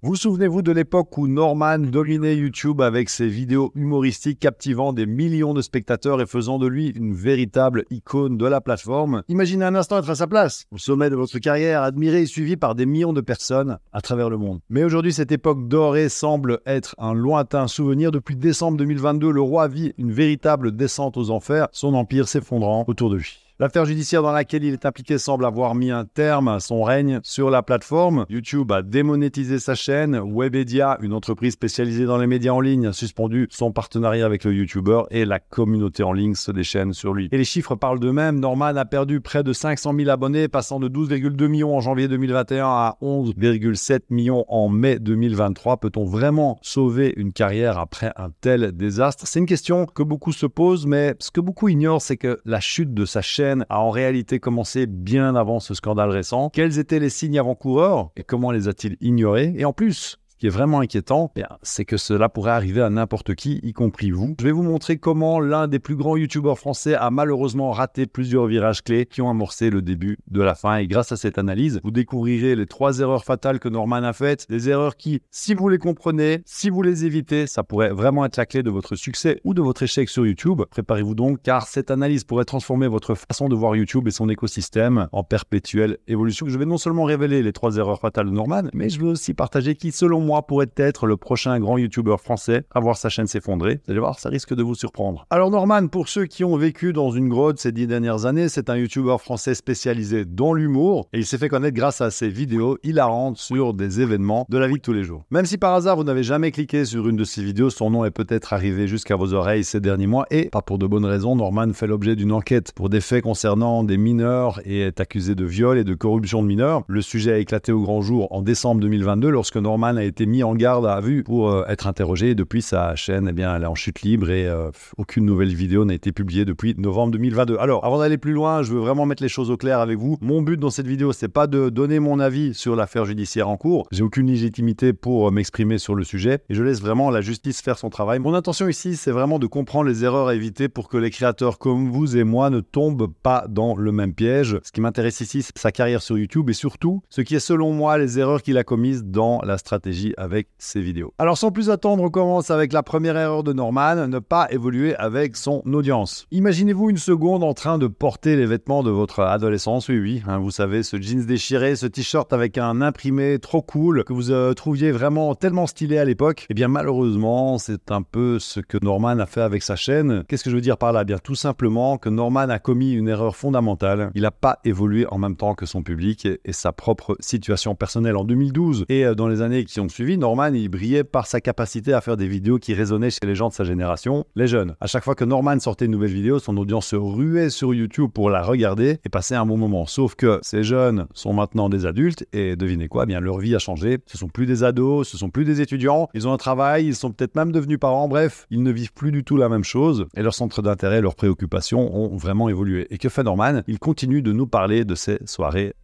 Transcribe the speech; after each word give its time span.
Vous 0.00 0.14
souvenez-vous 0.14 0.62
de 0.62 0.70
l'époque 0.70 1.18
où 1.18 1.26
Norman 1.26 1.80
dominait 1.80 2.36
YouTube 2.36 2.80
avec 2.80 3.10
ses 3.10 3.26
vidéos 3.26 3.72
humoristiques 3.74 4.38
captivant 4.38 4.92
des 4.92 5.06
millions 5.06 5.54
de 5.54 5.60
spectateurs 5.60 6.20
et 6.20 6.26
faisant 6.26 6.60
de 6.60 6.68
lui 6.68 6.90
une 6.90 7.12
véritable 7.12 7.84
icône 7.90 8.38
de 8.38 8.46
la 8.46 8.60
plateforme? 8.60 9.24
Imaginez 9.26 9.64
un 9.64 9.74
instant 9.74 9.98
être 9.98 10.10
à 10.10 10.14
sa 10.14 10.28
place, 10.28 10.66
au 10.70 10.78
sommet 10.78 11.10
de 11.10 11.16
votre 11.16 11.40
carrière, 11.40 11.82
admiré 11.82 12.22
et 12.22 12.26
suivi 12.26 12.56
par 12.56 12.76
des 12.76 12.86
millions 12.86 13.12
de 13.12 13.20
personnes 13.20 13.78
à 13.92 14.00
travers 14.00 14.30
le 14.30 14.36
monde. 14.36 14.60
Mais 14.70 14.84
aujourd'hui, 14.84 15.12
cette 15.12 15.32
époque 15.32 15.66
dorée 15.66 16.08
semble 16.08 16.60
être 16.64 16.94
un 16.98 17.12
lointain 17.12 17.66
souvenir. 17.66 18.12
Depuis 18.12 18.36
décembre 18.36 18.76
2022, 18.76 19.32
le 19.32 19.40
roi 19.40 19.66
vit 19.66 19.94
une 19.98 20.12
véritable 20.12 20.76
descente 20.76 21.16
aux 21.16 21.30
enfers, 21.30 21.66
son 21.72 21.94
empire 21.94 22.28
s'effondrant 22.28 22.84
autour 22.86 23.10
de 23.10 23.16
lui. 23.16 23.47
L'affaire 23.60 23.86
judiciaire 23.86 24.22
dans 24.22 24.30
laquelle 24.30 24.62
il 24.62 24.72
est 24.72 24.86
impliqué 24.86 25.18
semble 25.18 25.44
avoir 25.44 25.74
mis 25.74 25.90
un 25.90 26.04
terme 26.04 26.46
à 26.46 26.60
son 26.60 26.84
règne 26.84 27.18
sur 27.24 27.50
la 27.50 27.60
plateforme. 27.64 28.24
YouTube 28.28 28.70
a 28.70 28.82
démonétisé 28.82 29.58
sa 29.58 29.74
chaîne. 29.74 30.16
Webedia, 30.32 30.96
une 31.02 31.12
entreprise 31.12 31.54
spécialisée 31.54 32.04
dans 32.04 32.18
les 32.18 32.28
médias 32.28 32.52
en 32.52 32.60
ligne, 32.60 32.86
a 32.86 32.92
suspendu 32.92 33.48
son 33.50 33.72
partenariat 33.72 34.24
avec 34.24 34.44
le 34.44 34.54
YouTuber 34.54 35.02
et 35.10 35.24
la 35.24 35.40
communauté 35.40 36.04
en 36.04 36.12
ligne 36.12 36.36
se 36.36 36.52
déchaîne 36.52 36.92
sur 36.92 37.14
lui. 37.14 37.28
Et 37.32 37.36
les 37.36 37.42
chiffres 37.42 37.74
parlent 37.74 37.98
d'eux-mêmes. 37.98 38.38
Norman 38.38 38.76
a 38.76 38.84
perdu 38.84 39.20
près 39.20 39.42
de 39.42 39.52
500 39.52 39.92
000 39.92 40.08
abonnés, 40.08 40.46
passant 40.46 40.78
de 40.78 40.88
12,2 40.88 41.48
millions 41.48 41.76
en 41.76 41.80
janvier 41.80 42.06
2021 42.06 42.64
à 42.64 42.96
11,7 43.02 44.02
millions 44.10 44.44
en 44.46 44.68
mai 44.68 45.00
2023. 45.00 45.78
Peut-on 45.78 46.04
vraiment 46.04 46.60
sauver 46.62 47.12
une 47.16 47.32
carrière 47.32 47.80
après 47.80 48.12
un 48.14 48.30
tel 48.40 48.70
désastre? 48.70 49.26
C'est 49.26 49.40
une 49.40 49.46
question 49.46 49.86
que 49.86 50.04
beaucoup 50.04 50.30
se 50.30 50.46
posent, 50.46 50.86
mais 50.86 51.16
ce 51.18 51.32
que 51.32 51.40
beaucoup 51.40 51.68
ignorent, 51.68 52.02
c'est 52.02 52.16
que 52.16 52.38
la 52.44 52.60
chute 52.60 52.94
de 52.94 53.04
sa 53.04 53.20
chaîne 53.20 53.47
a 53.68 53.80
en 53.80 53.90
réalité 53.90 54.40
commencé 54.40 54.86
bien 54.86 55.34
avant 55.34 55.60
ce 55.60 55.74
scandale 55.74 56.10
récent. 56.10 56.50
Quels 56.50 56.78
étaient 56.78 56.98
les 56.98 57.10
signes 57.10 57.38
avant-coureurs 57.38 58.10
et 58.16 58.22
comment 58.22 58.50
les 58.50 58.68
a-t-il 58.68 58.96
ignorés? 59.00 59.54
Et 59.56 59.64
en 59.64 59.72
plus, 59.72 60.18
qui 60.38 60.46
est 60.46 60.50
vraiment 60.50 60.80
inquiétant, 60.80 61.32
eh 61.36 61.42
c'est 61.62 61.84
que 61.84 61.96
cela 61.96 62.28
pourrait 62.28 62.52
arriver 62.52 62.80
à 62.80 62.90
n'importe 62.90 63.34
qui, 63.34 63.60
y 63.62 63.72
compris 63.72 64.10
vous. 64.10 64.34
Je 64.38 64.44
vais 64.44 64.52
vous 64.52 64.62
montrer 64.62 64.98
comment 64.98 65.40
l'un 65.40 65.68
des 65.68 65.78
plus 65.78 65.96
grands 65.96 66.16
youtubeurs 66.16 66.58
français 66.58 66.94
a 66.94 67.10
malheureusement 67.10 67.70
raté 67.70 68.06
plusieurs 68.06 68.46
virages 68.46 68.82
clés 68.82 69.06
qui 69.06 69.20
ont 69.20 69.30
amorcé 69.30 69.70
le 69.70 69.82
début 69.82 70.18
de 70.30 70.42
la 70.42 70.54
fin. 70.54 70.76
Et 70.76 70.86
grâce 70.86 71.12
à 71.12 71.16
cette 71.16 71.38
analyse, 71.38 71.80
vous 71.82 71.90
découvrirez 71.90 72.54
les 72.54 72.66
trois 72.66 73.00
erreurs 73.00 73.24
fatales 73.24 73.58
que 73.58 73.68
Norman 73.68 73.96
a 73.96 74.12
faites, 74.12 74.48
des 74.48 74.68
erreurs 74.68 74.96
qui, 74.96 75.20
si 75.30 75.54
vous 75.54 75.68
les 75.68 75.78
comprenez, 75.78 76.42
si 76.44 76.70
vous 76.70 76.82
les 76.82 77.04
évitez, 77.04 77.46
ça 77.46 77.62
pourrait 77.62 77.90
vraiment 77.90 78.24
être 78.24 78.36
la 78.36 78.46
clé 78.46 78.62
de 78.62 78.70
votre 78.70 78.94
succès 78.94 79.40
ou 79.44 79.54
de 79.54 79.62
votre 79.62 79.82
échec 79.82 80.08
sur 80.08 80.26
YouTube. 80.26 80.62
Préparez-vous 80.70 81.14
donc, 81.14 81.42
car 81.42 81.66
cette 81.66 81.90
analyse 81.90 82.24
pourrait 82.24 82.44
transformer 82.44 82.86
votre 82.86 83.14
façon 83.14 83.48
de 83.48 83.56
voir 83.56 83.74
YouTube 83.74 84.06
et 84.06 84.12
son 84.12 84.28
écosystème 84.28 85.08
en 85.12 85.24
perpétuelle 85.24 85.98
évolution. 86.06 86.46
Je 86.48 86.58
vais 86.58 86.66
non 86.66 86.78
seulement 86.78 87.04
révéler 87.04 87.42
les 87.42 87.52
trois 87.52 87.76
erreurs 87.76 88.00
fatales 88.00 88.26
de 88.26 88.32
Norman, 88.32 88.62
mais 88.72 88.88
je 88.88 89.00
vais 89.00 89.06
aussi 89.06 89.34
partager 89.34 89.74
qui, 89.74 89.92
selon 89.92 90.20
moi, 90.20 90.27
pourrait 90.46 90.70
être 90.76 91.06
le 91.06 91.16
prochain 91.16 91.58
grand 91.58 91.78
youtubeur 91.78 92.20
français 92.20 92.64
à 92.74 92.80
voir 92.80 92.96
sa 92.96 93.08
chaîne 93.08 93.26
s'effondrer. 93.26 93.80
Vous 93.84 93.92
allez 93.92 94.00
voir, 94.00 94.18
ça 94.18 94.28
risque 94.28 94.54
de 94.54 94.62
vous 94.62 94.74
surprendre. 94.74 95.26
Alors 95.30 95.50
Norman, 95.50 95.88
pour 95.88 96.08
ceux 96.08 96.26
qui 96.26 96.44
ont 96.44 96.56
vécu 96.56 96.92
dans 96.92 97.10
une 97.10 97.28
grotte 97.28 97.58
ces 97.58 97.72
dix 97.72 97.86
dernières 97.86 98.26
années, 98.26 98.48
c'est 98.48 98.70
un 98.70 98.76
youtubeur 98.76 99.20
français 99.20 99.54
spécialisé 99.54 100.24
dans 100.24 100.52
l'humour 100.52 101.08
et 101.12 101.18
il 101.18 101.26
s'est 101.26 101.38
fait 101.38 101.48
connaître 101.48 101.76
grâce 101.76 102.00
à 102.00 102.10
ses 102.10 102.28
vidéos 102.28 102.78
hilarantes 102.82 103.38
sur 103.38 103.74
des 103.74 104.00
événements 104.00 104.46
de 104.48 104.58
la 104.58 104.68
vie 104.68 104.74
de 104.74 104.80
tous 104.80 104.92
les 104.92 105.04
jours. 105.04 105.24
Même 105.30 105.46
si 105.46 105.58
par 105.58 105.74
hasard 105.74 105.96
vous 105.96 106.04
n'avez 106.04 106.22
jamais 106.22 106.50
cliqué 106.50 106.84
sur 106.84 107.08
une 107.08 107.16
de 107.16 107.24
ses 107.24 107.42
vidéos, 107.42 107.70
son 107.70 107.90
nom 107.90 108.04
est 108.04 108.10
peut-être 108.10 108.52
arrivé 108.52 108.86
jusqu'à 108.86 109.16
vos 109.16 109.32
oreilles 109.32 109.64
ces 109.64 109.80
derniers 109.80 110.06
mois 110.06 110.26
et, 110.30 110.48
pas 110.50 110.62
pour 110.62 110.78
de 110.78 110.86
bonnes 110.86 111.04
raisons, 111.04 111.36
Norman 111.36 111.72
fait 111.72 111.86
l'objet 111.86 112.16
d'une 112.16 112.32
enquête 112.32 112.72
pour 112.72 112.88
des 112.88 113.00
faits 113.00 113.22
concernant 113.22 113.84
des 113.84 113.96
mineurs 113.96 114.60
et 114.64 114.80
est 114.80 115.00
accusé 115.00 115.34
de 115.34 115.44
viol 115.44 115.78
et 115.78 115.84
de 115.84 115.94
corruption 115.94 116.42
de 116.42 116.48
mineurs. 116.48 116.82
Le 116.88 117.02
sujet 117.02 117.32
a 117.32 117.38
éclaté 117.38 117.72
au 117.72 117.80
grand 117.80 118.00
jour 118.00 118.28
en 118.30 118.42
décembre 118.42 118.80
2022 118.80 119.30
lorsque 119.30 119.56
Norman 119.56 119.96
a 119.96 120.04
été 120.04 120.17
mis 120.26 120.42
en 120.42 120.54
garde 120.54 120.86
à 120.86 121.00
vue 121.00 121.22
pour 121.24 121.50
euh, 121.50 121.64
être 121.68 121.86
interrogé. 121.86 122.34
Depuis, 122.34 122.62
sa 122.62 122.94
chaîne, 122.96 123.28
eh 123.28 123.32
bien, 123.32 123.54
elle 123.54 123.62
est 123.62 123.66
en 123.66 123.74
chute 123.74 124.02
libre 124.02 124.30
et 124.30 124.46
euh, 124.46 124.70
aucune 124.96 125.24
nouvelle 125.24 125.54
vidéo 125.54 125.84
n'a 125.84 125.94
été 125.94 126.12
publiée 126.12 126.44
depuis 126.44 126.74
novembre 126.76 127.12
2022. 127.12 127.56
Alors, 127.58 127.84
avant 127.84 127.98
d'aller 127.98 128.18
plus 128.18 128.32
loin, 128.32 128.62
je 128.62 128.72
veux 128.72 128.80
vraiment 128.80 129.06
mettre 129.06 129.22
les 129.22 129.28
choses 129.28 129.50
au 129.50 129.56
clair 129.56 129.80
avec 129.80 129.98
vous. 129.98 130.16
Mon 130.20 130.42
but 130.42 130.58
dans 130.58 130.70
cette 130.70 130.86
vidéo, 130.86 131.12
c'est 131.12 131.28
pas 131.28 131.46
de 131.46 131.68
donner 131.68 132.00
mon 132.00 132.20
avis 132.20 132.54
sur 132.54 132.76
l'affaire 132.76 133.04
judiciaire 133.04 133.48
en 133.48 133.56
cours. 133.56 133.86
J'ai 133.90 134.02
aucune 134.02 134.26
légitimité 134.26 134.92
pour 134.92 135.28
euh, 135.28 135.30
m'exprimer 135.30 135.78
sur 135.78 135.94
le 135.94 136.04
sujet 136.04 136.40
et 136.48 136.54
je 136.54 136.62
laisse 136.62 136.80
vraiment 136.80 137.10
la 137.10 137.20
justice 137.20 137.60
faire 137.60 137.78
son 137.78 137.90
travail. 137.90 138.18
Mon 138.18 138.34
intention 138.34 138.68
ici, 138.68 138.96
c'est 138.96 139.10
vraiment 139.10 139.38
de 139.38 139.46
comprendre 139.46 139.88
les 139.88 140.04
erreurs 140.04 140.28
à 140.28 140.34
éviter 140.34 140.68
pour 140.68 140.88
que 140.88 140.96
les 140.96 141.10
créateurs 141.10 141.58
comme 141.58 141.90
vous 141.90 142.16
et 142.16 142.24
moi 142.24 142.50
ne 142.50 142.60
tombent 142.60 143.12
pas 143.22 143.46
dans 143.48 143.76
le 143.76 143.92
même 143.92 144.14
piège. 144.14 144.58
Ce 144.62 144.72
qui 144.72 144.80
m'intéresse 144.80 145.20
ici, 145.20 145.42
c'est 145.42 145.56
sa 145.58 145.72
carrière 145.72 146.02
sur 146.02 146.18
YouTube 146.18 146.50
et 146.50 146.54
surtout 146.54 147.02
ce 147.08 147.20
qui 147.20 147.34
est 147.34 147.40
selon 147.40 147.72
moi 147.72 147.98
les 147.98 148.18
erreurs 148.18 148.42
qu'il 148.42 148.58
a 148.58 148.64
commises 148.64 149.04
dans 149.04 149.40
la 149.42 149.58
stratégie 149.58 150.07
avec 150.16 150.48
ses 150.58 150.80
vidéos. 150.80 151.12
Alors 151.18 151.38
sans 151.38 151.50
plus 151.50 151.70
attendre, 151.70 152.02
on 152.02 152.10
commence 152.10 152.50
avec 152.50 152.72
la 152.72 152.82
première 152.82 153.16
erreur 153.16 153.42
de 153.42 153.52
Norman, 153.52 154.08
ne 154.08 154.18
pas 154.18 154.48
évoluer 154.50 154.94
avec 154.96 155.36
son 155.36 155.62
audience. 155.66 156.26
Imaginez-vous 156.30 156.90
une 156.90 156.96
seconde 156.96 157.44
en 157.44 157.54
train 157.54 157.78
de 157.78 157.86
porter 157.86 158.36
les 158.36 158.46
vêtements 158.46 158.82
de 158.82 158.90
votre 158.90 159.20
adolescence, 159.20 159.88
oui 159.88 159.98
oui, 159.98 160.22
hein, 160.26 160.38
vous 160.38 160.50
savez, 160.50 160.82
ce 160.82 161.00
jeans 161.00 161.24
déchiré, 161.24 161.76
ce 161.76 161.86
t-shirt 161.86 162.32
avec 162.32 162.58
un 162.58 162.80
imprimé 162.80 163.38
trop 163.38 163.62
cool 163.62 164.04
que 164.04 164.12
vous 164.12 164.30
euh, 164.30 164.54
trouviez 164.54 164.92
vraiment 164.92 165.34
tellement 165.34 165.66
stylé 165.66 165.98
à 165.98 166.04
l'époque. 166.04 166.46
Eh 166.50 166.54
bien 166.54 166.68
malheureusement, 166.68 167.58
c'est 167.58 167.90
un 167.90 168.02
peu 168.02 168.38
ce 168.38 168.60
que 168.60 168.78
Norman 168.82 169.18
a 169.18 169.26
fait 169.26 169.40
avec 169.40 169.62
sa 169.62 169.76
chaîne. 169.76 170.24
Qu'est-ce 170.28 170.44
que 170.44 170.50
je 170.50 170.54
veux 170.54 170.62
dire 170.62 170.78
par 170.78 170.92
là? 170.92 171.02
Eh 171.02 171.04
Bien 171.04 171.18
tout 171.18 171.34
simplement 171.34 171.98
que 171.98 172.08
Norman 172.08 172.48
a 172.48 172.58
commis 172.58 172.92
une 172.92 173.08
erreur 173.08 173.36
fondamentale. 173.36 174.10
Il 174.14 174.22
n'a 174.22 174.30
pas 174.30 174.58
évolué 174.64 175.06
en 175.10 175.18
même 175.18 175.36
temps 175.36 175.54
que 175.54 175.66
son 175.66 175.82
public 175.82 176.26
et, 176.26 176.40
et 176.44 176.52
sa 176.52 176.72
propre 176.72 177.16
situation 177.20 177.74
personnelle 177.74 178.16
en 178.16 178.24
2012 178.24 178.84
et 178.88 179.04
euh, 179.04 179.14
dans 179.14 179.28
les 179.28 179.42
années 179.42 179.64
qui 179.64 179.80
ont 179.80 179.88
Norman, 180.00 180.52
il 180.54 180.68
brillait 180.68 181.04
par 181.04 181.26
sa 181.26 181.40
capacité 181.40 181.92
à 181.92 182.00
faire 182.00 182.16
des 182.16 182.28
vidéos 182.28 182.58
qui 182.58 182.72
résonnaient 182.72 183.10
chez 183.10 183.26
les 183.26 183.34
gens 183.34 183.48
de 183.48 183.52
sa 183.52 183.64
génération, 183.64 184.24
les 184.36 184.46
jeunes. 184.46 184.76
À 184.80 184.86
chaque 184.86 185.04
fois 185.04 185.14
que 185.14 185.24
Norman 185.24 185.58
sortait 185.58 185.86
une 185.86 185.90
nouvelle 185.90 186.12
vidéo, 186.12 186.38
son 186.38 186.56
audience 186.56 186.86
se 186.86 186.96
ruait 186.96 187.50
sur 187.50 187.74
YouTube 187.74 188.10
pour 188.12 188.30
la 188.30 188.42
regarder 188.42 188.98
et 189.04 189.08
passer 189.08 189.34
un 189.34 189.44
bon 189.44 189.56
moment. 189.56 189.86
Sauf 189.86 190.14
que 190.14 190.38
ces 190.42 190.62
jeunes 190.62 191.06
sont 191.14 191.32
maintenant 191.32 191.68
des 191.68 191.84
adultes 191.84 192.26
et 192.32 192.56
devinez 192.56 192.88
quoi, 192.88 193.04
eh 193.04 193.06
bien 193.06 193.20
leur 193.20 193.38
vie 193.38 193.54
a 193.54 193.58
changé. 193.58 193.98
Ce 194.06 194.16
sont 194.16 194.28
plus 194.28 194.46
des 194.46 194.62
ados, 194.62 195.08
ce 195.08 195.16
sont 195.16 195.30
plus 195.30 195.44
des 195.44 195.60
étudiants, 195.60 196.08
ils 196.14 196.28
ont 196.28 196.32
un 196.32 196.36
travail, 196.38 196.86
ils 196.86 196.94
sont 196.94 197.10
peut-être 197.10 197.34
même 197.34 197.52
devenus 197.52 197.78
parents, 197.80 198.08
bref, 198.08 198.46
ils 198.50 198.62
ne 198.62 198.70
vivent 198.70 198.92
plus 198.92 199.12
du 199.12 199.24
tout 199.24 199.36
la 199.36 199.48
même 199.48 199.64
chose 199.64 200.06
et 200.16 200.22
leurs 200.22 200.34
centres 200.34 200.62
d'intérêt, 200.62 201.00
leurs 201.00 201.16
préoccupations 201.16 201.94
ont 201.94 202.16
vraiment 202.16 202.48
évolué. 202.48 202.86
Et 202.90 202.98
que 202.98 203.08
fait 203.08 203.22
Norman? 203.22 203.62
Il 203.66 203.78
continue 203.78 204.22
de 204.22 204.32
nous 204.32 204.46
parler 204.46 204.84
de 204.84 204.94
ces 204.94 205.18
soirées 205.26 205.74